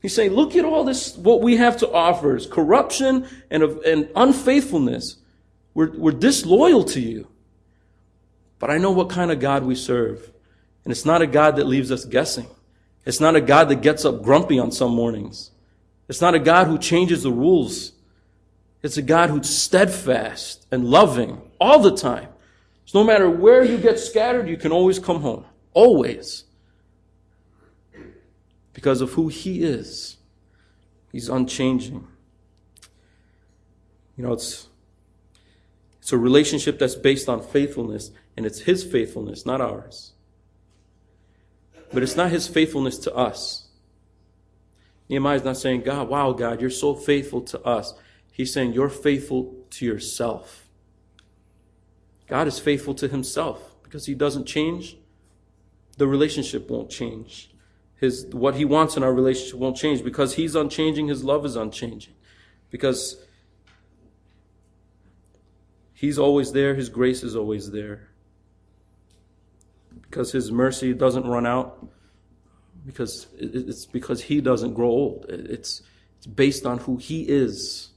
He's 0.00 0.14
saying, 0.14 0.32
look 0.32 0.54
at 0.54 0.64
all 0.64 0.84
this, 0.84 1.16
what 1.16 1.42
we 1.42 1.56
have 1.56 1.78
to 1.78 1.90
offer 1.90 2.36
is 2.36 2.46
corruption 2.46 3.26
and, 3.50 3.62
and 3.62 4.08
unfaithfulness. 4.14 5.16
We're, 5.74 5.90
we're 5.90 6.12
disloyal 6.12 6.84
to 6.84 7.00
you. 7.00 7.26
But 8.58 8.70
I 8.70 8.78
know 8.78 8.92
what 8.92 9.10
kind 9.10 9.32
of 9.32 9.40
God 9.40 9.64
we 9.64 9.74
serve. 9.74 10.30
And 10.84 10.92
it's 10.92 11.04
not 11.04 11.22
a 11.22 11.26
God 11.26 11.56
that 11.56 11.66
leaves 11.66 11.90
us 11.90 12.04
guessing. 12.04 12.46
It's 13.04 13.20
not 13.20 13.34
a 13.34 13.40
God 13.40 13.68
that 13.70 13.82
gets 13.82 14.04
up 14.04 14.22
grumpy 14.22 14.58
on 14.58 14.70
some 14.70 14.92
mornings. 14.92 15.50
It's 16.08 16.20
not 16.20 16.34
a 16.34 16.38
God 16.38 16.68
who 16.68 16.78
changes 16.78 17.22
the 17.22 17.32
rules. 17.32 17.92
It's 18.86 18.96
a 18.96 19.02
God 19.02 19.30
who's 19.30 19.50
steadfast 19.50 20.64
and 20.70 20.84
loving 20.84 21.42
all 21.60 21.80
the 21.80 21.96
time. 21.96 22.28
So 22.84 23.00
no 23.00 23.04
matter 23.04 23.28
where 23.28 23.64
you 23.64 23.78
get 23.78 23.98
scattered, 23.98 24.48
you 24.48 24.56
can 24.56 24.70
always 24.70 25.00
come 25.00 25.22
home. 25.22 25.44
Always. 25.72 26.44
Because 28.72 29.00
of 29.00 29.14
who 29.14 29.26
He 29.26 29.64
is. 29.64 30.18
He's 31.10 31.28
unchanging. 31.28 32.06
You 34.16 34.22
know, 34.22 34.32
it's, 34.32 34.68
it's 36.00 36.12
a 36.12 36.16
relationship 36.16 36.78
that's 36.78 36.94
based 36.94 37.28
on 37.28 37.42
faithfulness, 37.42 38.12
and 38.36 38.46
it's 38.46 38.60
His 38.60 38.84
faithfulness, 38.84 39.44
not 39.44 39.60
ours. 39.60 40.12
But 41.92 42.04
it's 42.04 42.14
not 42.14 42.30
His 42.30 42.46
faithfulness 42.46 42.98
to 42.98 43.12
us. 43.16 43.66
Nehemiah 45.08 45.38
is 45.38 45.44
not 45.44 45.56
saying, 45.56 45.80
God, 45.80 46.08
wow, 46.08 46.30
God, 46.30 46.60
you're 46.60 46.70
so 46.70 46.94
faithful 46.94 47.40
to 47.40 47.60
us. 47.62 47.92
He's 48.36 48.52
saying, 48.52 48.74
you're 48.74 48.90
faithful 48.90 49.64
to 49.70 49.86
yourself. 49.86 50.68
God 52.26 52.46
is 52.46 52.58
faithful 52.58 52.92
to 52.96 53.08
himself 53.08 53.82
because 53.82 54.04
he 54.04 54.14
doesn't 54.14 54.44
change. 54.44 54.98
The 55.96 56.06
relationship 56.06 56.68
won't 56.68 56.90
change. 56.90 57.50
His, 57.98 58.26
what 58.32 58.56
he 58.56 58.66
wants 58.66 58.94
in 58.94 59.02
our 59.02 59.14
relationship 59.14 59.58
won't 59.58 59.78
change 59.78 60.04
because 60.04 60.34
he's 60.34 60.54
unchanging. 60.54 61.08
His 61.08 61.24
love 61.24 61.46
is 61.46 61.56
unchanging 61.56 62.12
because 62.68 63.24
he's 65.94 66.18
always 66.18 66.52
there. 66.52 66.74
His 66.74 66.90
grace 66.90 67.22
is 67.22 67.34
always 67.36 67.70
there 67.70 68.10
because 70.02 70.30
his 70.30 70.52
mercy 70.52 70.92
doesn't 70.92 71.26
run 71.26 71.46
out 71.46 71.88
because 72.84 73.28
it's 73.38 73.86
because 73.86 74.24
he 74.24 74.42
doesn't 74.42 74.74
grow 74.74 74.90
old. 74.90 75.24
It's, 75.30 75.80
it's 76.18 76.26
based 76.26 76.66
on 76.66 76.76
who 76.80 76.98
he 76.98 77.22
is. 77.22 77.92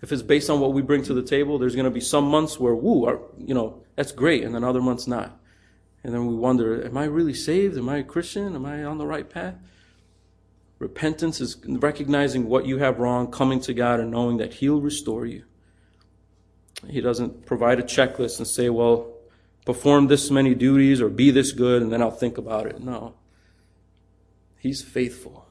If 0.00 0.12
it's 0.12 0.22
based 0.22 0.48
on 0.48 0.60
what 0.60 0.72
we 0.72 0.82
bring 0.82 1.02
to 1.04 1.14
the 1.14 1.22
table, 1.22 1.58
there's 1.58 1.74
going 1.74 1.84
to 1.84 1.90
be 1.90 2.00
some 2.00 2.24
months 2.24 2.58
where, 2.60 2.74
woo, 2.74 3.04
our, 3.04 3.20
you 3.38 3.54
know, 3.54 3.82
that's 3.96 4.12
great, 4.12 4.44
and 4.44 4.54
then 4.54 4.62
other 4.62 4.80
months 4.80 5.06
not. 5.06 5.38
And 6.04 6.14
then 6.14 6.26
we 6.26 6.34
wonder, 6.34 6.84
am 6.84 6.96
I 6.96 7.04
really 7.04 7.34
saved? 7.34 7.76
Am 7.76 7.88
I 7.88 7.98
a 7.98 8.04
Christian? 8.04 8.54
Am 8.54 8.64
I 8.64 8.84
on 8.84 8.98
the 8.98 9.06
right 9.06 9.28
path? 9.28 9.56
Repentance 10.78 11.40
is 11.40 11.56
recognizing 11.66 12.48
what 12.48 12.66
you 12.66 12.78
have 12.78 13.00
wrong, 13.00 13.30
coming 13.30 13.60
to 13.60 13.74
God 13.74 13.98
and 13.98 14.12
knowing 14.12 14.36
that 14.36 14.54
He'll 14.54 14.80
restore 14.80 15.26
you. 15.26 15.44
He 16.86 17.00
doesn't 17.00 17.46
provide 17.46 17.80
a 17.80 17.82
checklist 17.82 18.38
and 18.38 18.46
say, 18.46 18.68
well, 18.68 19.12
perform 19.64 20.06
this 20.06 20.30
many 20.30 20.54
duties 20.54 21.00
or 21.00 21.08
be 21.08 21.32
this 21.32 21.50
good 21.52 21.82
and 21.82 21.92
then 21.92 22.00
I'll 22.00 22.12
think 22.12 22.38
about 22.38 22.66
it. 22.66 22.80
No. 22.80 23.14
He's 24.58 24.82
faithful. 24.82 25.46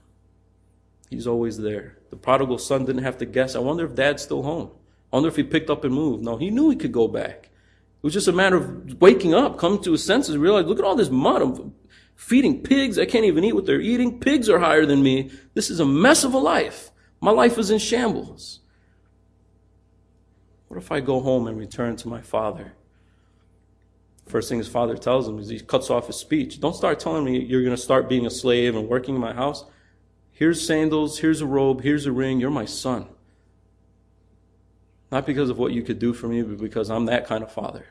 He's 1.10 1.28
always 1.28 1.58
there. 1.58 1.97
The 2.10 2.16
prodigal 2.16 2.58
son 2.58 2.86
didn't 2.86 3.04
have 3.04 3.18
to 3.18 3.26
guess. 3.26 3.56
I 3.56 3.60
wonder 3.60 3.86
if 3.86 3.96
dad's 3.96 4.24
still 4.24 4.44
home. 4.44 4.72
I 5.12 5.18
wonder 5.18 5.30
if 5.30 5.36
he 5.36 5.44
picked 5.44 5.70
up 5.70 5.84
and 5.84 5.94
moved. 5.94 6.24
No, 6.24 6.38
he 6.38 6.50
knew 6.50 6.70
he 6.70 6.76
could 6.76 6.92
go 6.92 7.08
back. 7.08 7.46
It 7.46 8.04
was 8.04 8.14
just 8.14 8.28
a 8.28 8.34
matter 8.34 8.58
of 8.58 9.02
waking 9.02 9.34
up, 9.34 9.58
coming 9.58 9.82
to 9.84 9.92
his 9.92 10.04
senses, 10.04 10.36
and 10.36 10.44
realize, 10.44 10.66
look 10.66 10.80
at 10.80 10.86
all 10.86 10.96
this 10.96 11.10
mud. 11.10 11.42
I'm 11.42 11.74
feeding 12.16 12.62
pigs. 12.62 13.00
I 13.00 13.06
can't 13.06 13.26
even 13.26 13.44
eat 13.44 13.54
what 13.54 13.66
they're 13.66 13.82
eating. 13.82 14.20
Pigs 14.20 14.50
are 14.50 14.60
higher 14.60 14.86
than 14.86 15.02
me. 15.04 15.32
This 15.54 15.70
is 15.70 15.80
a 15.80 15.86
mess 15.86 16.24
of 16.24 16.34
a 16.34 16.38
life. 16.38 16.92
My 17.20 17.32
life 17.32 17.58
is 17.58 17.72
in 17.72 17.80
shambles. 17.80 18.60
What 20.68 20.78
if 20.78 20.92
I 20.92 21.00
go 21.00 21.22
home 21.22 21.48
and 21.48 21.58
return 21.58 21.96
to 21.98 22.08
my 22.08 22.22
father? 22.22 22.74
First 24.28 24.50
thing 24.50 24.58
his 24.58 24.68
father 24.68 24.98
tells 24.98 25.28
him 25.28 25.40
is 25.40 25.48
he 25.48 25.60
cuts 25.60 25.90
off 25.90 26.08
his 26.08 26.18
speech. 26.18 26.60
Don't 26.60 26.76
start 26.76 27.00
telling 27.00 27.24
me 27.24 27.40
you're 27.40 27.64
going 27.64 27.76
to 27.76 27.82
start 27.82 28.10
being 28.10 28.26
a 28.26 28.30
slave 28.30 28.76
and 28.76 28.90
working 28.90 29.16
in 29.16 29.22
my 29.22 29.34
house. 29.34 29.64
Here's 30.38 30.64
sandals, 30.64 31.18
here's 31.18 31.42
a 31.42 31.48
robe, 31.48 31.82
here's 31.82 32.06
a 32.06 32.12
ring. 32.12 32.40
You're 32.40 32.52
my 32.52 32.66
son. 32.66 33.08
Not 35.12 35.26
because 35.26 35.50
of 35.50 35.58
what 35.58 35.72
you 35.72 35.82
could 35.82 35.98
do 35.98 36.14
for 36.14 36.28
me, 36.28 36.44
but 36.44 36.60
because 36.60 36.92
I'm 36.92 37.06
that 37.06 37.26
kind 37.26 37.44
of 37.44 37.52
father. 37.52 37.88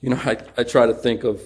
You 0.00 0.08
know, 0.08 0.16
I, 0.24 0.38
I 0.56 0.64
try 0.64 0.86
to 0.86 0.94
think 0.94 1.22
of, 1.22 1.42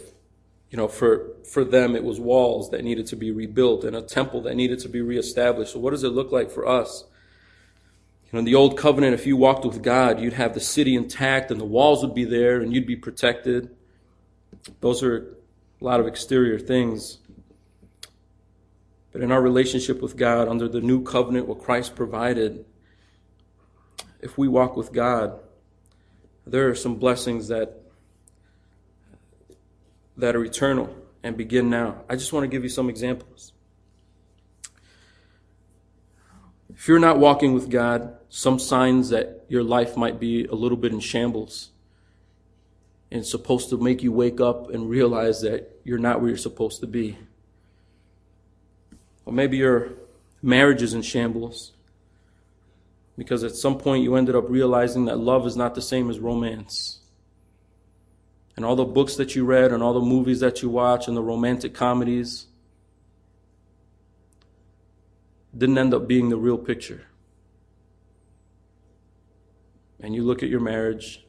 you 0.71 0.77
know, 0.77 0.87
for, 0.87 1.31
for 1.45 1.65
them, 1.65 1.97
it 1.97 2.05
was 2.05 2.21
walls 2.21 2.71
that 2.71 2.85
needed 2.85 3.09
to 3.09 3.17
be 3.17 3.33
rebuilt 3.33 3.83
and 3.83 3.97
a 3.97 4.03
temple 4.03 4.43
that 4.43 4.55
needed 4.55 4.79
to 4.81 4.89
be 4.89 5.01
reestablished. 5.01 5.73
So, 5.73 5.81
what 5.81 5.91
does 5.91 6.05
it 6.05 6.11
look 6.11 6.31
like 6.31 6.49
for 6.49 6.69
us? 6.69 7.03
You 8.27 8.29
know, 8.35 8.39
in 8.39 8.45
the 8.45 8.55
old 8.55 8.79
covenant, 8.79 9.15
if 9.15 9.27
you 9.27 9.37
walked 9.37 9.65
with 9.65 9.83
God, 9.83 10.21
you'd 10.21 10.35
have 10.35 10.55
the 10.55 10.61
city 10.61 10.95
intact 10.95 11.51
and 11.51 11.61
the 11.61 11.65
walls 11.65 12.05
would 12.05 12.15
be 12.15 12.25
there 12.25 12.61
and 12.61 12.73
you'd 12.73 12.87
be 12.87 12.95
protected. 12.95 13.75
Those 14.81 15.03
are 15.03 15.37
a 15.81 15.85
lot 15.85 15.99
of 15.99 16.07
exterior 16.07 16.61
things. 16.61 17.19
But 19.13 19.23
in 19.23 19.33
our 19.33 19.43
relationship 19.43 20.01
with 20.01 20.17
God, 20.17 20.49
under 20.49 20.69
the 20.69 20.81
new 20.81 21.03
covenant, 21.03 21.47
what 21.47 21.61
Christ 21.61 21.97
provided, 21.97 22.65
if 24.21 24.39
we 24.39 24.47
walk 24.49 24.77
with 24.77 24.93
God, 24.93 25.39
there 26.47 26.69
are 26.69 26.75
some 26.75 26.97
blessings 26.97 27.49
that 27.49 27.77
that 30.17 30.37
are 30.37 30.45
eternal 30.45 30.95
and 31.23 31.37
begin 31.37 31.71
now. 31.71 32.03
I 32.09 32.15
just 32.15 32.33
want 32.33 32.45
to 32.45 32.49
give 32.49 32.63
you 32.63 32.69
some 32.69 32.89
examples. 32.91 33.53
If 36.75 36.89
you're 36.89 36.99
not 36.99 37.19
walking 37.19 37.53
with 37.53 37.69
God, 37.69 38.17
some 38.29 38.59
signs 38.59 39.11
that 39.11 39.45
your 39.49 39.63
life 39.63 39.97
might 39.97 40.21
be 40.21 40.45
a 40.45 40.55
little 40.55 40.79
bit 40.79 40.93
in 40.93 41.01
shambles 41.01 41.71
and 43.11 43.27
supposed 43.27 43.71
to 43.71 43.77
make 43.77 44.03
you 44.03 44.13
wake 44.13 44.41
up 44.41 44.71
and 44.71 44.89
realize 44.89 45.41
that 45.43 45.81
you're 45.85 45.99
not 45.99 46.21
where 46.21 46.29
you're 46.29 46.39
supposed 46.39 46.81
to 46.81 46.87
be. 46.87 47.19
Or 49.31 49.33
maybe 49.33 49.57
your 49.57 49.93
marriage 50.43 50.83
is 50.83 50.93
in 50.93 51.03
shambles 51.03 51.73
because 53.17 53.45
at 53.45 53.55
some 53.55 53.79
point 53.79 54.03
you 54.03 54.17
ended 54.17 54.35
up 54.35 54.49
realizing 54.49 55.05
that 55.05 55.19
love 55.19 55.47
is 55.47 55.57
not 55.57 55.75
the 55.75 55.83
same 55.83 56.11
as 56.11 56.19
romance. 56.19 56.99
And 58.57 58.65
all 58.65 58.75
the 58.75 58.85
books 58.85 59.15
that 59.17 59.37
you 59.37 59.45
read 59.45 59.73
and 59.73 59.83
all 59.83 59.95
the 59.95 60.01
movies 60.01 60.41
that 60.41 60.63
you 60.63 60.69
watch 60.69 61.07
and 61.07 61.17
the 61.17 61.23
romantic 61.23 61.73
comedies 61.73 62.49
didn't 65.57 65.79
end 65.79 65.95
up 65.95 66.09
being 66.09 66.29
the 66.29 66.37
real 66.37 66.59
picture. 66.59 67.07
and 70.03 70.15
you 70.15 70.23
look 70.23 70.43
at 70.43 70.49
your 70.49 70.61
marriage 70.61 71.25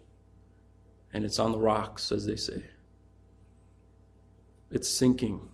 and 1.13 1.25
it's 1.25 1.39
on 1.39 1.51
the 1.51 1.57
rocks, 1.57 2.11
as 2.11 2.25
they 2.25 2.37
say. 2.37 2.63
It's 4.71 4.87
sinking. 4.87 5.49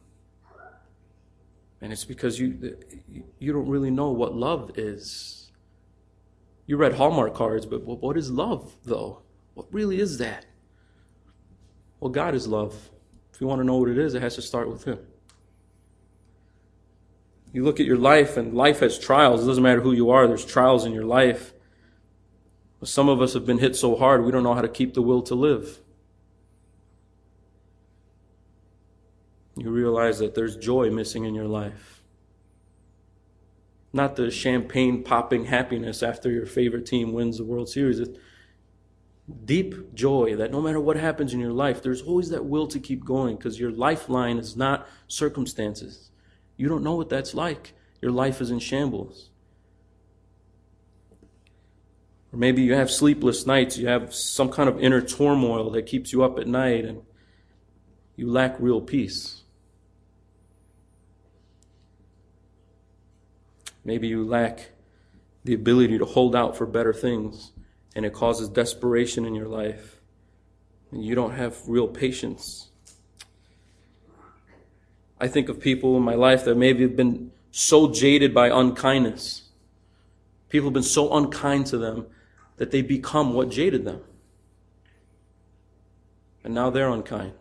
And 1.82 1.94
it's 1.94 2.06
because 2.06 2.40
you, 2.40 2.78
you 3.40 3.54
don't 3.54 3.68
really 3.68 3.92
know 3.92 4.12
what 4.12 4.36
love 4.36 4.72
is. 4.78 5.52
You 6.66 6.78
read 6.78 6.94
Hallmark 6.94 7.34
cards, 7.34 7.66
but 7.66 7.84
what 7.86 8.18
is 8.18 8.32
love, 8.32 8.76
though? 8.84 9.22
What 9.54 9.68
really 9.72 10.00
is 10.00 10.18
that? 10.18 10.46
Well, 12.00 12.12
God 12.12 12.36
is 12.36 12.48
love. 12.48 12.90
If 13.34 13.42
you 13.42 13.48
want 13.48 13.60
to 13.62 13.66
know 13.66 13.78
what 13.78 13.90
it 13.90 13.98
is, 13.98 14.14
it 14.14 14.22
has 14.22 14.36
to 14.36 14.42
start 14.42 14.70
with 14.70 14.84
Him. 14.84 15.00
You 17.54 17.64
look 17.64 17.80
at 17.80 17.86
your 17.86 17.98
life, 17.98 18.38
and 18.38 18.54
life 18.54 18.80
has 18.82 19.00
trials. 19.00 19.44
It 19.44 19.48
doesn't 19.48 19.64
matter 19.64 19.82
who 19.82 19.94
you 19.94 20.10
are, 20.10 20.28
there's 20.28 20.46
trials 20.46 20.86
in 20.86 20.92
your 20.92 21.06
life. 21.06 21.54
But 22.80 22.90
some 22.90 23.10
of 23.10 23.22
us 23.22 23.34
have 23.34 23.46
been 23.46 23.60
hit 23.60 23.76
so 23.76 23.96
hard, 23.96 24.26
we 24.26 24.32
don't 24.32 24.44
know 24.44 24.54
how 24.54 24.62
to 24.62 24.68
keep 24.68 24.94
the 24.94 25.02
will 25.02 25.22
to 25.24 25.36
live. 25.36 25.80
You 29.58 29.72
realize 29.72 30.20
that 30.20 30.36
there's 30.36 30.56
joy 30.56 30.92
missing 30.92 31.26
in 31.26 31.34
your 31.34 31.48
life. 31.48 32.04
Not 33.92 34.16
the 34.16 34.30
champagne 34.30 35.04
popping 35.04 35.46
happiness 35.46 36.04
after 36.04 36.30
your 36.30 36.46
favorite 36.46 36.86
team 36.86 37.14
wins 37.14 37.38
the 37.38 37.44
World 37.44 37.68
Series. 37.68 38.00
It's 38.00 38.18
deep 39.46 39.94
joy 39.94 40.36
that 40.36 40.52
no 40.52 40.62
matter 40.62 40.80
what 40.80 40.96
happens 40.98 41.34
in 41.34 41.40
your 41.40 41.52
life, 41.52 41.82
there's 41.82 42.02
always 42.02 42.30
that 42.30 42.46
will 42.46 42.68
to 42.68 42.80
keep 42.80 43.04
going 43.04 43.36
because 43.36 43.60
your 43.60 43.72
lifeline 43.72 44.38
is 44.38 44.56
not 44.56 44.88
circumstances. 45.08 46.12
You 46.56 46.70
don't 46.70 46.84
know 46.84 46.96
what 46.96 47.10
that's 47.10 47.34
like. 47.34 47.74
Your 48.02 48.12
life 48.12 48.42
is 48.42 48.52
in 48.52 48.60
shambles. 48.60 49.32
Or 52.32 52.38
maybe 52.38 52.62
you 52.62 52.74
have 52.76 52.92
sleepless 52.92 53.46
nights, 53.46 53.78
you 53.78 53.88
have 53.88 54.14
some 54.14 54.50
kind 54.50 54.70
of 54.70 54.80
inner 54.82 55.02
turmoil 55.02 55.72
that 55.72 55.86
keeps 55.86 56.12
you 56.12 56.24
up 56.24 56.38
at 56.38 56.48
night, 56.48 56.86
and 56.86 57.02
you 58.16 58.30
lack 58.30 58.60
real 58.60 58.82
peace. 58.82 59.37
Maybe 63.88 64.10
you 64.10 64.26
lack 64.26 64.72
the 65.46 65.54
ability 65.54 65.98
to 65.98 66.04
hold 66.04 66.36
out 66.36 66.58
for 66.58 66.66
better 66.66 66.92
things, 66.92 67.54
and 67.96 68.06
it 68.06 68.12
causes 68.12 68.50
desperation 68.50 69.26
in 69.26 69.34
your 69.34 69.48
life. 69.48 70.02
And 70.92 71.06
you 71.06 71.16
don't 71.16 71.32
have 71.32 71.56
real 71.68 71.88
patience. 71.88 72.68
I 75.22 75.30
think 75.30 75.48
of 75.48 75.62
people 75.62 75.96
in 75.96 76.04
my 76.04 76.16
life 76.16 76.44
that 76.44 76.56
maybe 76.56 76.84
have 76.84 76.98
been 76.98 77.32
so 77.50 77.90
jaded 77.90 78.34
by 78.34 78.50
unkindness. 78.50 79.44
People 80.50 80.68
have 80.68 80.74
been 80.74 80.84
so 80.84 81.16
unkind 81.16 81.68
to 81.68 81.78
them 81.78 82.08
that 82.58 82.72
they 82.72 82.82
become 82.82 83.34
what 83.34 83.50
jaded 83.50 83.86
them. 83.86 84.02
And 86.44 86.54
now 86.54 86.70
they're 86.70 86.90
unkind. 86.90 87.34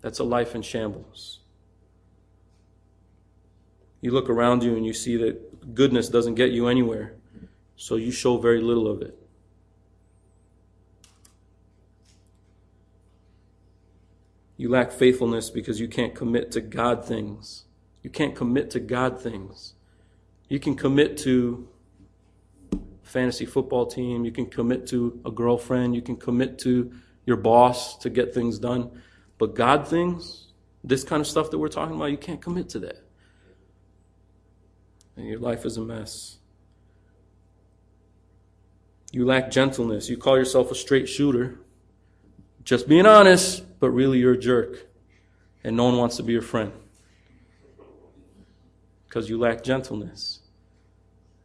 That's 0.00 0.18
a 0.18 0.24
life 0.24 0.54
in 0.54 0.62
shambles. 0.62 1.40
You 4.04 4.10
look 4.10 4.28
around 4.28 4.62
you 4.62 4.76
and 4.76 4.84
you 4.84 4.92
see 4.92 5.16
that 5.16 5.74
goodness 5.74 6.10
doesn't 6.10 6.34
get 6.34 6.50
you 6.50 6.68
anywhere, 6.68 7.14
so 7.74 7.96
you 7.96 8.10
show 8.10 8.36
very 8.36 8.60
little 8.60 8.86
of 8.86 9.00
it. 9.00 9.18
You 14.58 14.68
lack 14.68 14.92
faithfulness 14.92 15.48
because 15.48 15.80
you 15.80 15.88
can't 15.88 16.14
commit 16.14 16.52
to 16.52 16.60
God 16.60 17.06
things. 17.06 17.64
You 18.02 18.10
can't 18.10 18.36
commit 18.36 18.68
to 18.72 18.78
God 18.78 19.22
things. 19.22 19.72
You 20.50 20.60
can 20.60 20.74
commit 20.74 21.16
to 21.20 21.66
fantasy 23.04 23.46
football 23.46 23.86
team, 23.86 24.26
you 24.26 24.32
can 24.32 24.44
commit 24.44 24.86
to 24.88 25.18
a 25.24 25.30
girlfriend, 25.30 25.94
you 25.94 26.02
can 26.02 26.18
commit 26.18 26.58
to 26.58 26.92
your 27.24 27.38
boss 27.38 27.96
to 28.00 28.10
get 28.10 28.34
things 28.34 28.58
done. 28.58 29.00
But 29.38 29.54
God 29.54 29.88
things, 29.88 30.48
this 30.84 31.04
kind 31.04 31.22
of 31.22 31.26
stuff 31.26 31.50
that 31.52 31.58
we're 31.58 31.68
talking 31.68 31.96
about, 31.96 32.10
you 32.10 32.18
can't 32.18 32.42
commit 32.42 32.68
to 32.68 32.80
that. 32.80 33.03
And 35.16 35.26
your 35.26 35.38
life 35.38 35.64
is 35.64 35.76
a 35.76 35.80
mess. 35.80 36.38
You 39.12 39.24
lack 39.24 39.50
gentleness. 39.50 40.08
You 40.08 40.16
call 40.16 40.36
yourself 40.36 40.70
a 40.70 40.74
straight 40.74 41.08
shooter. 41.08 41.60
Just 42.64 42.88
being 42.88 43.06
honest, 43.06 43.62
but 43.78 43.90
really 43.90 44.18
you're 44.18 44.32
a 44.32 44.38
jerk. 44.38 44.88
And 45.62 45.76
no 45.76 45.84
one 45.84 45.98
wants 45.98 46.16
to 46.16 46.22
be 46.22 46.32
your 46.32 46.42
friend. 46.42 46.72
Because 49.06 49.28
you 49.28 49.38
lack 49.38 49.62
gentleness. 49.62 50.40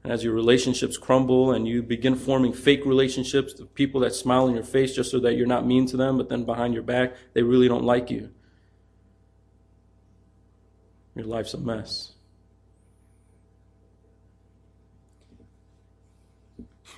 And 0.04 0.12
as 0.12 0.24
your 0.24 0.34
relationships 0.34 0.98
crumble 0.98 1.52
and 1.52 1.68
you 1.68 1.84
begin 1.84 2.16
forming 2.16 2.54
fake 2.54 2.86
relationships, 2.86 3.54
the 3.54 3.66
people 3.66 4.02
that 4.02 4.16
smile 4.16 4.48
in 4.48 4.56
your 4.56 4.64
face 4.64 4.96
just 4.96 5.12
so 5.12 5.20
that 5.20 5.36
you're 5.36 5.46
not 5.46 5.68
mean 5.68 5.86
to 5.88 5.98
them, 5.98 6.18
but 6.18 6.30
then 6.30 6.46
behind 6.46 6.74
your 6.74 6.84
back, 6.84 7.14
they 7.34 7.44
really 7.44 7.68
don't 7.68 7.84
like 7.84 8.10
you. 8.10 8.30
Your 11.16 11.26
life's 11.26 11.54
a 11.54 11.58
mess. 11.58 12.14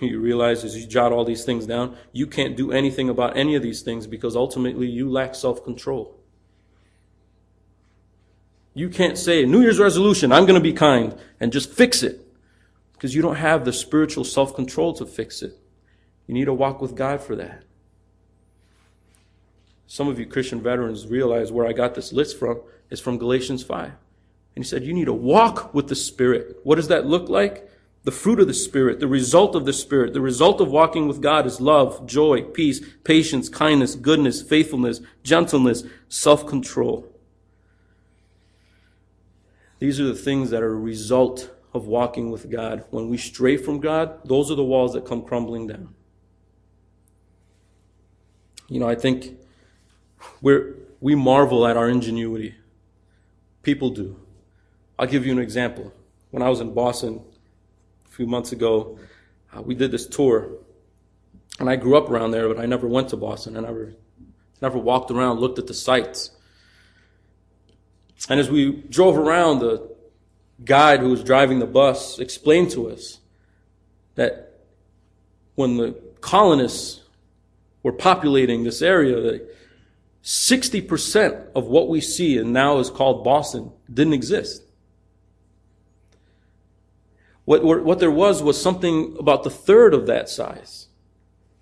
You 0.12 0.20
realize 0.20 0.64
as 0.64 0.76
you 0.76 0.88
jot 0.88 1.12
all 1.12 1.24
these 1.24 1.46
things 1.46 1.68
down, 1.68 1.96
you 2.12 2.26
can't 2.26 2.58
do 2.58 2.72
anything 2.72 3.08
about 3.08 3.38
any 3.38 3.56
of 3.56 3.62
these 3.62 3.84
things 3.84 4.08
because 4.08 4.36
ultimately 4.36 4.88
you 4.88 5.10
lack 5.10 5.36
self 5.36 5.64
control. 5.64 6.18
You 8.74 8.90
can't 8.90 9.18
say, 9.18 9.46
New 9.46 9.62
Year's 9.62 9.80
resolution, 9.80 10.32
I'm 10.32 10.46
going 10.46 10.56
to 10.56 10.62
be 10.62 10.74
kind, 10.74 11.16
and 11.40 11.52
just 11.52 11.72
fix 11.72 12.04
it 12.04 12.26
because 12.94 13.14
you 13.14 13.22
don't 13.22 13.36
have 13.36 13.64
the 13.64 13.74
spiritual 13.74 14.24
self 14.24 14.56
control 14.56 14.94
to 14.94 15.06
fix 15.06 15.42
it. 15.44 15.58
You 16.26 16.34
need 16.34 16.46
to 16.46 16.54
walk 16.54 16.82
with 16.82 16.96
God 16.96 17.22
for 17.22 17.36
that. 17.36 17.64
Some 19.86 20.08
of 20.08 20.18
you 20.18 20.26
Christian 20.26 20.62
veterans 20.62 21.06
realize 21.06 21.52
where 21.52 21.68
I 21.68 21.74
got 21.74 21.96
this 21.96 22.14
list 22.14 22.40
from 22.40 22.62
is 22.90 23.00
from 23.00 23.18
Galatians 23.18 23.62
5. 23.62 23.86
And 24.56 24.64
he 24.64 24.64
said, 24.64 24.84
You 24.84 24.94
need 24.94 25.06
to 25.06 25.14
walk 25.14 25.74
with 25.74 25.90
the 25.90 25.96
Spirit. 25.96 26.60
What 26.64 26.76
does 26.76 26.88
that 26.88 27.06
look 27.06 27.30
like? 27.30 27.70
The 28.04 28.12
fruit 28.12 28.40
of 28.40 28.48
the 28.48 28.54
Spirit, 28.54 29.00
the 29.00 29.08
result 29.08 29.56
of 29.56 29.66
the 29.66 29.74
Spirit, 29.74 30.14
the 30.14 30.22
result 30.22 30.60
of 30.60 30.70
walking 30.70 31.08
with 31.08 31.22
God 31.22 31.46
is 31.46 31.62
love, 31.62 32.08
joy, 32.08 32.42
peace, 32.42 32.82
patience, 33.04 33.48
kindness, 33.48 33.94
goodness, 33.94 34.42
faithfulness, 34.42 35.02
gentleness, 35.24 35.84
self 36.10 36.48
control. 36.48 37.08
These 39.78 40.00
are 40.00 40.06
the 40.06 40.16
things 40.16 40.50
that 40.50 40.64
are 40.64 40.74
a 40.74 40.80
result 40.80 41.52
of 41.74 41.86
walking 41.86 42.32
with 42.32 42.50
God. 42.50 42.84
When 42.90 43.08
we 43.08 43.18
stray 43.18 43.58
from 43.58 43.80
God, 43.80 44.20
those 44.26 44.50
are 44.50 44.56
the 44.56 44.64
walls 44.64 44.94
that 44.94 45.06
come 45.06 45.24
crumbling 45.24 45.68
down. 45.68 45.94
You 48.68 48.80
know, 48.80 48.90
I 48.90 48.96
think 48.96 49.38
we're, 50.42 50.76
we 51.00 51.14
marvel 51.14 51.68
at 51.68 51.78
our 51.78 51.90
ingenuity. 51.90 52.56
People 53.64 53.92
do. 53.92 54.20
I'll 54.98 55.08
give 55.08 55.26
you 55.26 55.32
an 55.32 55.40
example. 55.40 55.94
When 56.32 56.42
I 56.42 56.50
was 56.50 56.62
in 56.62 56.74
Boston 56.74 57.22
a 58.12 58.14
few 58.14 58.28
months 58.28 58.52
ago, 58.52 59.00
uh, 59.56 59.62
we 59.62 59.74
did 59.74 59.92
this 59.92 60.06
tour. 60.06 60.50
And 61.60 61.70
I 61.70 61.76
grew 61.76 61.98
up 61.98 62.10
around 62.10 62.32
there, 62.32 62.48
but 62.48 62.60
I 62.60 62.66
never 62.66 62.88
went 62.88 63.10
to 63.10 63.18
Boston. 63.18 63.56
I 63.56 63.62
never, 63.62 63.94
never 64.62 64.78
walked 64.78 65.12
around, 65.12 65.40
looked 65.40 65.60
at 65.60 65.68
the 65.68 65.74
sights. 65.74 66.32
And 68.30 68.40
as 68.40 68.50
we 68.50 68.72
drove 68.72 69.18
around, 69.18 69.60
the 69.60 69.90
guide 70.64 71.00
who 71.00 71.10
was 71.10 71.24
driving 71.24 71.60
the 71.60 71.66
bus 71.66 72.20
explained 72.20 72.72
to 72.72 72.90
us 72.90 73.20
that 74.16 74.60
when 75.56 75.78
the 75.78 75.96
colonists 76.20 77.02
were 77.84 77.94
populating 77.94 78.64
this 78.64 78.82
area, 78.82 79.20
that 79.22 79.56
60% 80.24 81.52
of 81.56 81.66
what 81.66 81.90
we 81.90 82.02
see 82.02 82.38
and 82.38 82.54
now 82.54 82.80
is 82.80 82.90
called 82.90 83.24
Boston 83.24 83.72
didn't 83.92 84.14
exist. 84.14 84.64
What, 87.60 87.84
what 87.84 88.00
there 88.00 88.10
was 88.10 88.42
was 88.42 88.62
something 88.62 89.18
about 89.20 89.44
the 89.44 89.50
third 89.50 89.94
of 89.94 90.08
that 90.08 90.30
size. 90.30 90.88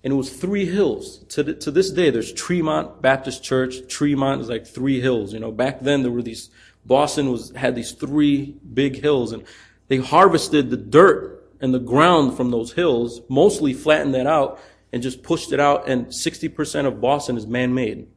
And 0.04 0.13
it 0.13 0.15
was 0.15 0.30
three 0.30 0.67
hills. 0.67 1.25
To, 1.30 1.41
the, 1.41 1.56
to 1.56 1.71
this 1.71 1.89
day, 1.89 2.12
there's 2.12 2.32
Tremont 2.32 3.02
Baptist 3.02 3.43
Church. 3.43 3.88
Tremont 3.88 4.39
is 4.39 4.49
like 4.49 4.67
three 4.67 5.02
hills. 5.02 5.34
You 5.34 5.39
know, 5.39 5.52
back 5.52 5.80
then 5.80 6.04
there 6.04 6.12
were 6.12 6.21
these 6.21 6.52
Boston 6.86 7.32
was, 7.32 7.49
had 7.56 7.73
these 7.73 7.91
three 7.91 8.56
big 8.71 9.02
hills 9.02 9.32
and 9.32 9.43
they 9.88 9.97
harvested 9.97 10.69
the 10.69 10.78
dirt 10.78 11.43
and 11.60 11.73
the 11.73 11.80
ground 11.80 12.38
from 12.38 12.52
those 12.52 12.73
hills, 12.73 13.21
mostly 13.28 13.73
flattened 13.73 14.13
that 14.13 14.28
out 14.28 14.60
and 14.93 15.02
just 15.02 15.23
pushed 15.23 15.52
it 15.52 15.60
out. 15.60 15.89
And 15.89 16.06
60% 16.06 16.86
of 16.86 17.02
Boston 17.02 17.36
is 17.36 17.47
man-made. 17.47 18.08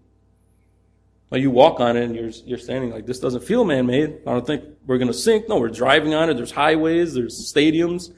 Well, 1.32 1.40
you 1.40 1.50
walk 1.50 1.80
on 1.80 1.96
it 1.96 2.04
and 2.04 2.14
you're, 2.14 2.28
you're 2.44 2.58
standing 2.58 2.90
like, 2.90 3.06
this 3.06 3.18
doesn't 3.18 3.42
feel 3.42 3.64
man-made. 3.64 4.18
I 4.26 4.32
don't 4.32 4.46
think 4.46 4.64
we're 4.86 4.98
going 4.98 5.08
to 5.08 5.14
sink. 5.14 5.48
No, 5.48 5.58
we're 5.58 5.70
driving 5.70 6.12
on 6.12 6.28
it. 6.28 6.34
There's 6.34 6.50
highways, 6.50 7.14
there's 7.14 7.50
stadiums. 7.50 8.12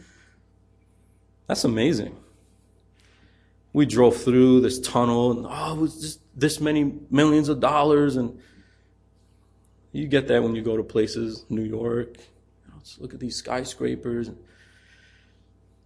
That's 1.47 1.63
amazing. 1.63 2.17
We 3.73 3.87
drove 3.87 4.17
through 4.17 4.63
this 4.63 4.81
tunnel 4.81 5.31
and, 5.31 5.47
oh, 5.49 5.77
it 5.77 5.81
was 5.81 6.01
just 6.01 6.21
this 6.35 6.59
many 6.59 6.93
millions 7.09 7.49
of 7.49 7.61
dollars 7.61 8.17
and 8.17 8.37
you 9.93 10.09
get 10.09 10.27
that 10.27 10.43
when 10.43 10.57
you 10.57 10.63
go 10.63 10.77
to 10.77 10.83
places, 10.83 11.47
New 11.49 11.63
York. 11.63 12.17
You 12.19 12.73
know, 12.73 12.81
look 12.99 13.15
at 13.15 13.21
these 13.21 13.37
skyscrapers. 13.37 14.33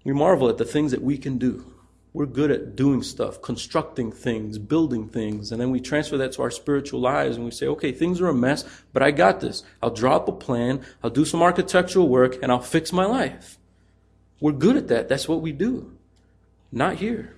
We 0.02 0.14
marvel 0.14 0.48
at 0.48 0.56
the 0.56 0.64
things 0.64 0.92
that 0.92 1.02
we 1.02 1.18
can 1.18 1.36
do 1.36 1.74
we're 2.12 2.26
good 2.26 2.50
at 2.50 2.74
doing 2.74 3.02
stuff, 3.02 3.40
constructing 3.42 4.10
things, 4.10 4.58
building 4.58 5.08
things, 5.08 5.52
and 5.52 5.60
then 5.60 5.70
we 5.70 5.80
transfer 5.80 6.16
that 6.16 6.32
to 6.32 6.42
our 6.42 6.50
spiritual 6.50 7.00
lives 7.00 7.36
and 7.36 7.44
we 7.44 7.50
say, 7.50 7.66
okay, 7.66 7.92
things 7.92 8.20
are 8.20 8.28
a 8.28 8.34
mess, 8.34 8.64
but 8.92 9.02
I 9.02 9.10
got 9.10 9.40
this. 9.40 9.62
I'll 9.82 9.90
draw 9.90 10.16
up 10.16 10.28
a 10.28 10.32
plan, 10.32 10.80
I'll 11.02 11.10
do 11.10 11.24
some 11.24 11.42
architectural 11.42 12.08
work, 12.08 12.42
and 12.42 12.50
I'll 12.50 12.60
fix 12.60 12.92
my 12.92 13.04
life. 13.04 13.58
We're 14.40 14.52
good 14.52 14.76
at 14.76 14.88
that. 14.88 15.08
That's 15.08 15.28
what 15.28 15.42
we 15.42 15.52
do. 15.52 15.96
Not 16.72 16.96
here. 16.96 17.34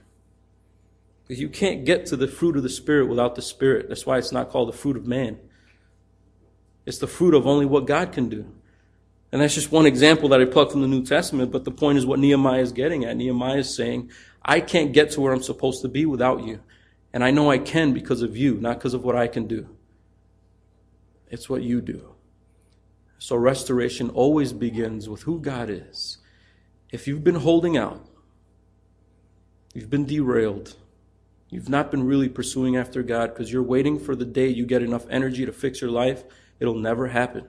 Because 1.23 1.41
you 1.41 1.49
can't 1.49 1.85
get 1.85 2.07
to 2.07 2.17
the 2.17 2.29
fruit 2.29 2.57
of 2.57 2.63
the 2.63 2.69
Spirit 2.69 3.09
without 3.09 3.37
the 3.37 3.43
Spirit. 3.43 3.89
That's 3.89 4.05
why 4.05 4.19
it's 4.19 4.33
not 4.33 4.51
called 4.51 4.69
the 4.69 4.77
fruit 4.77 4.97
of 4.97 5.07
man. 5.07 5.39
It's 6.87 6.99
the 6.99 7.07
fruit 7.07 7.35
of 7.35 7.47
only 7.47 7.67
what 7.67 7.87
God 7.87 8.13
can 8.13 8.29
do. 8.29 8.53
And 9.33 9.41
that's 9.41 9.55
just 9.55 9.71
one 9.71 9.87
example 9.87 10.29
that 10.31 10.41
I 10.41 10.45
plucked 10.45 10.73
from 10.73 10.83
the 10.83 10.89
New 10.89 11.05
Testament, 11.05 11.53
but 11.53 11.65
the 11.65 11.71
point 11.71 11.99
is 11.99 12.05
what 12.05 12.19
Nehemiah 12.19 12.63
is 12.63 12.73
getting 12.73 13.05
at. 13.05 13.17
Nehemiah 13.17 13.59
is 13.59 13.75
saying, 13.75 14.11
I 14.43 14.61
can't 14.61 14.93
get 14.93 15.11
to 15.13 15.21
where 15.21 15.33
I'm 15.33 15.43
supposed 15.43 15.83
to 15.83 15.89
be 15.89 16.07
without 16.07 16.45
you. 16.45 16.61
And 17.13 17.25
I 17.25 17.31
know 17.31 17.51
I 17.51 17.59
can 17.59 17.93
because 17.93 18.23
of 18.23 18.37
you, 18.37 18.55
not 18.55 18.79
because 18.79 18.95
of 18.95 19.05
what 19.05 19.17
I 19.17 19.27
can 19.27 19.47
do. 19.47 19.69
It's 21.29 21.49
what 21.49 21.63
you 21.63 21.81
do. 21.81 22.15
So 23.19 23.37
restoration 23.37 24.09
always 24.11 24.53
begins 24.53 25.09
with 25.09 25.23
who 25.23 25.41
God 25.41 25.69
is. 25.69 26.19
If 26.91 27.07
you've 27.07 27.23
been 27.23 27.37
holding 27.37 27.77
out, 27.77 28.05
you've 29.75 29.91
been 29.91 30.07
derailed, 30.07 30.75
you've 31.51 31.69
not 31.69 31.91
been 31.91 32.07
really 32.07 32.29
pursuing 32.29 32.77
after 32.77 33.03
God 33.03 33.29
because 33.29 33.53
you're 33.53 33.63
waiting 33.63 33.99
for 33.99 34.17
the 34.17 34.25
day 34.25 34.49
you 34.49 34.65
get 34.65 34.83
enough 34.83 35.07
energy 35.11 35.45
to 35.45 35.53
fix 35.53 35.81
your 35.81 35.91
life, 35.91 36.25
it'll 36.59 36.75
never 36.75 37.09
happen. 37.09 37.47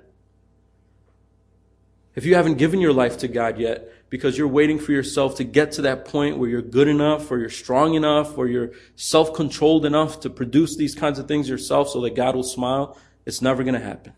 If 2.16 2.26
you 2.26 2.36
haven't 2.36 2.58
given 2.58 2.82
your 2.82 2.94
life 2.94 3.18
to 3.20 3.28
God 3.28 3.58
yet 3.58 3.90
because 4.12 4.38
you're 4.38 4.48
waiting 4.48 4.78
for 4.78 4.92
yourself 4.92 5.38
to 5.38 5.44
get 5.46 5.72
to 5.72 5.82
that 5.84 6.04
point 6.04 6.38
where 6.38 6.50
you're 6.50 6.62
good 6.62 6.90
enough 6.90 7.32
or 7.32 7.40
you're 7.40 7.50
strong 7.50 7.94
enough 7.94 8.38
or 8.38 8.46
you're 8.46 8.72
self-controlled 8.98 9.86
enough 9.86 10.20
to 10.20 10.30
produce 10.30 10.76
these 10.76 10.94
kinds 10.94 11.18
of 11.18 11.30
things 11.30 11.48
yourself 11.48 11.88
so 11.88 12.02
that 12.02 12.14
God 12.14 12.36
will 12.36 12.44
smile, 12.44 12.98
it's 13.26 13.42
never 13.42 13.64
going 13.64 13.74
to 13.74 13.80
happen. 13.80 14.12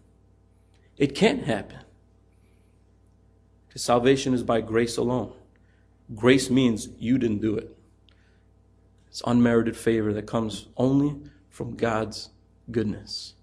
It 0.97 1.13
can't 1.13 1.43
happen. 1.43 1.77
Because 3.67 3.83
salvation 3.83 4.33
is 4.33 4.41
by 4.41 4.61
grace 4.61 4.97
alone. 4.97 5.31
Grace 6.15 6.49
means 6.49 6.89
you 6.97 7.19
didn't 7.19 7.41
do 7.41 7.55
it. 7.55 7.77
It's 9.09 9.21
unmerited 9.27 9.77
favor 9.77 10.11
that 10.11 10.25
comes 10.25 10.69
only 10.75 11.21
from 11.49 11.75
God's 11.75 12.31
goodness. 12.71 13.35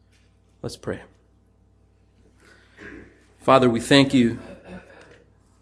Let's 0.63 0.77
pray. 0.77 1.03
Father, 3.39 3.71
we 3.71 3.79
thank 3.81 4.13
you 4.13 4.41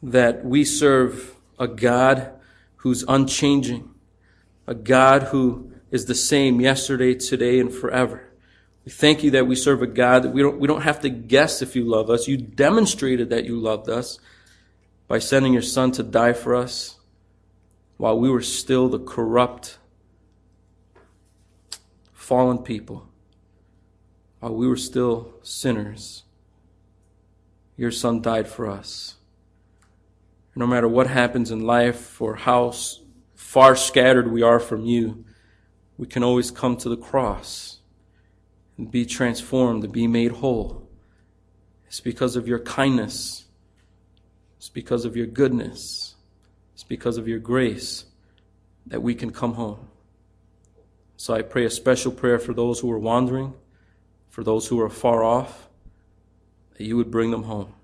that 0.02 0.44
we 0.44 0.64
serve 0.64 1.34
a 1.58 1.68
God 1.68 2.32
who's 2.76 3.04
unchanging, 3.08 3.90
a 4.66 4.74
God 4.74 5.24
who 5.24 5.72
is 5.90 6.06
the 6.06 6.14
same 6.14 6.60
yesterday, 6.60 7.14
today, 7.14 7.58
and 7.58 7.72
forever. 7.72 8.28
We 8.84 8.92
thank 8.92 9.22
you 9.22 9.30
that 9.32 9.46
we 9.46 9.54
serve 9.54 9.82
a 9.82 9.86
God 9.86 10.22
that 10.22 10.30
we 10.30 10.42
don't, 10.42 10.58
we 10.58 10.68
don't 10.68 10.82
have 10.82 11.00
to 11.00 11.10
guess 11.10 11.62
if 11.62 11.74
you 11.74 11.84
love 11.84 12.10
us. 12.10 12.28
You 12.28 12.36
demonstrated 12.36 13.30
that 13.30 13.44
you 13.44 13.58
loved 13.58 13.88
us 13.88 14.18
by 15.08 15.18
sending 15.18 15.52
your 15.52 15.62
son 15.62 15.92
to 15.92 16.02
die 16.02 16.32
for 16.32 16.54
us 16.54 16.96
while 17.96 18.18
we 18.18 18.30
were 18.30 18.42
still 18.42 18.88
the 18.88 18.98
corrupt, 18.98 19.78
fallen 22.12 22.58
people, 22.58 23.08
while 24.38 24.54
we 24.54 24.68
were 24.68 24.76
still 24.76 25.34
sinners 25.42 26.22
your 27.78 27.92
son 27.92 28.20
died 28.20 28.48
for 28.48 28.68
us. 28.68 29.14
No 30.58 30.66
matter 30.66 30.88
what 30.88 31.06
happens 31.06 31.52
in 31.52 31.60
life 31.60 32.20
or 32.20 32.34
how 32.34 32.74
far 33.36 33.76
scattered 33.76 34.32
we 34.32 34.42
are 34.42 34.58
from 34.58 34.84
you, 34.84 35.24
we 35.96 36.08
can 36.08 36.24
always 36.24 36.50
come 36.50 36.76
to 36.78 36.88
the 36.88 36.96
cross 36.96 37.78
and 38.76 38.90
be 38.90 39.06
transformed 39.06 39.84
and 39.84 39.92
be 39.92 40.08
made 40.08 40.32
whole. 40.32 40.90
It's 41.86 42.00
because 42.00 42.34
of 42.34 42.48
your 42.48 42.58
kindness. 42.58 43.44
It's 44.56 44.68
because 44.68 45.04
of 45.04 45.16
your 45.16 45.28
goodness. 45.28 46.16
It's 46.74 46.82
because 46.82 47.18
of 47.18 47.28
your 47.28 47.38
grace 47.38 48.06
that 48.88 49.00
we 49.00 49.14
can 49.14 49.30
come 49.30 49.54
home. 49.54 49.88
So 51.16 51.34
I 51.34 51.42
pray 51.42 51.66
a 51.66 51.70
special 51.70 52.10
prayer 52.10 52.40
for 52.40 52.52
those 52.52 52.80
who 52.80 52.90
are 52.90 52.98
wandering, 52.98 53.54
for 54.28 54.42
those 54.42 54.66
who 54.66 54.80
are 54.80 54.90
far 54.90 55.22
off 55.22 55.68
that 56.76 56.82
you 56.82 56.96
would 56.96 57.12
bring 57.12 57.30
them 57.30 57.44
home. 57.44 57.74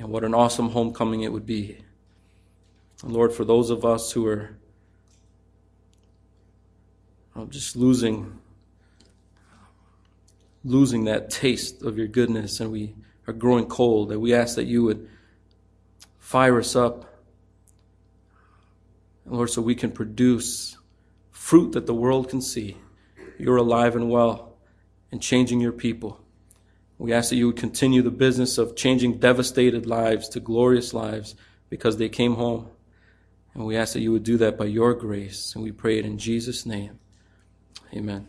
And 0.00 0.08
what 0.08 0.24
an 0.24 0.32
awesome 0.32 0.70
homecoming 0.70 1.20
it 1.22 1.32
would 1.32 1.44
be. 1.44 1.76
And 3.02 3.12
Lord, 3.12 3.34
for 3.34 3.44
those 3.44 3.68
of 3.68 3.84
us 3.84 4.12
who 4.12 4.26
are 4.26 4.56
just 7.50 7.76
losing 7.76 8.38
losing 10.64 11.04
that 11.04 11.30
taste 11.30 11.82
of 11.82 11.96
your 11.96 12.06
goodness 12.06 12.60
and 12.60 12.70
we 12.70 12.94
are 13.26 13.32
growing 13.32 13.66
cold, 13.66 14.10
that 14.10 14.20
we 14.20 14.34
ask 14.34 14.56
that 14.56 14.64
you 14.64 14.82
would 14.84 15.08
fire 16.18 16.58
us 16.58 16.74
up. 16.76 17.18
And 19.24 19.34
Lord, 19.34 19.50
so 19.50 19.62
we 19.62 19.74
can 19.74 19.90
produce 19.90 20.76
fruit 21.30 21.72
that 21.72 21.86
the 21.86 21.94
world 21.94 22.28
can 22.28 22.42
see. 22.42 22.76
You're 23.38 23.56
alive 23.56 23.96
and 23.96 24.10
well 24.10 24.56
and 25.12 25.22
changing 25.22 25.60
your 25.60 25.72
people. 25.72 26.20
We 27.00 27.14
ask 27.14 27.30
that 27.30 27.36
you 27.36 27.46
would 27.46 27.56
continue 27.56 28.02
the 28.02 28.10
business 28.10 28.58
of 28.58 28.76
changing 28.76 29.20
devastated 29.20 29.86
lives 29.86 30.28
to 30.28 30.38
glorious 30.38 30.92
lives 30.92 31.34
because 31.70 31.96
they 31.96 32.10
came 32.10 32.34
home. 32.34 32.68
And 33.54 33.64
we 33.64 33.74
ask 33.74 33.94
that 33.94 34.00
you 34.00 34.12
would 34.12 34.22
do 34.22 34.36
that 34.36 34.58
by 34.58 34.66
your 34.66 34.92
grace. 34.92 35.54
And 35.54 35.64
we 35.64 35.72
pray 35.72 35.98
it 35.98 36.04
in 36.04 36.18
Jesus' 36.18 36.66
name. 36.66 36.98
Amen. 37.94 38.26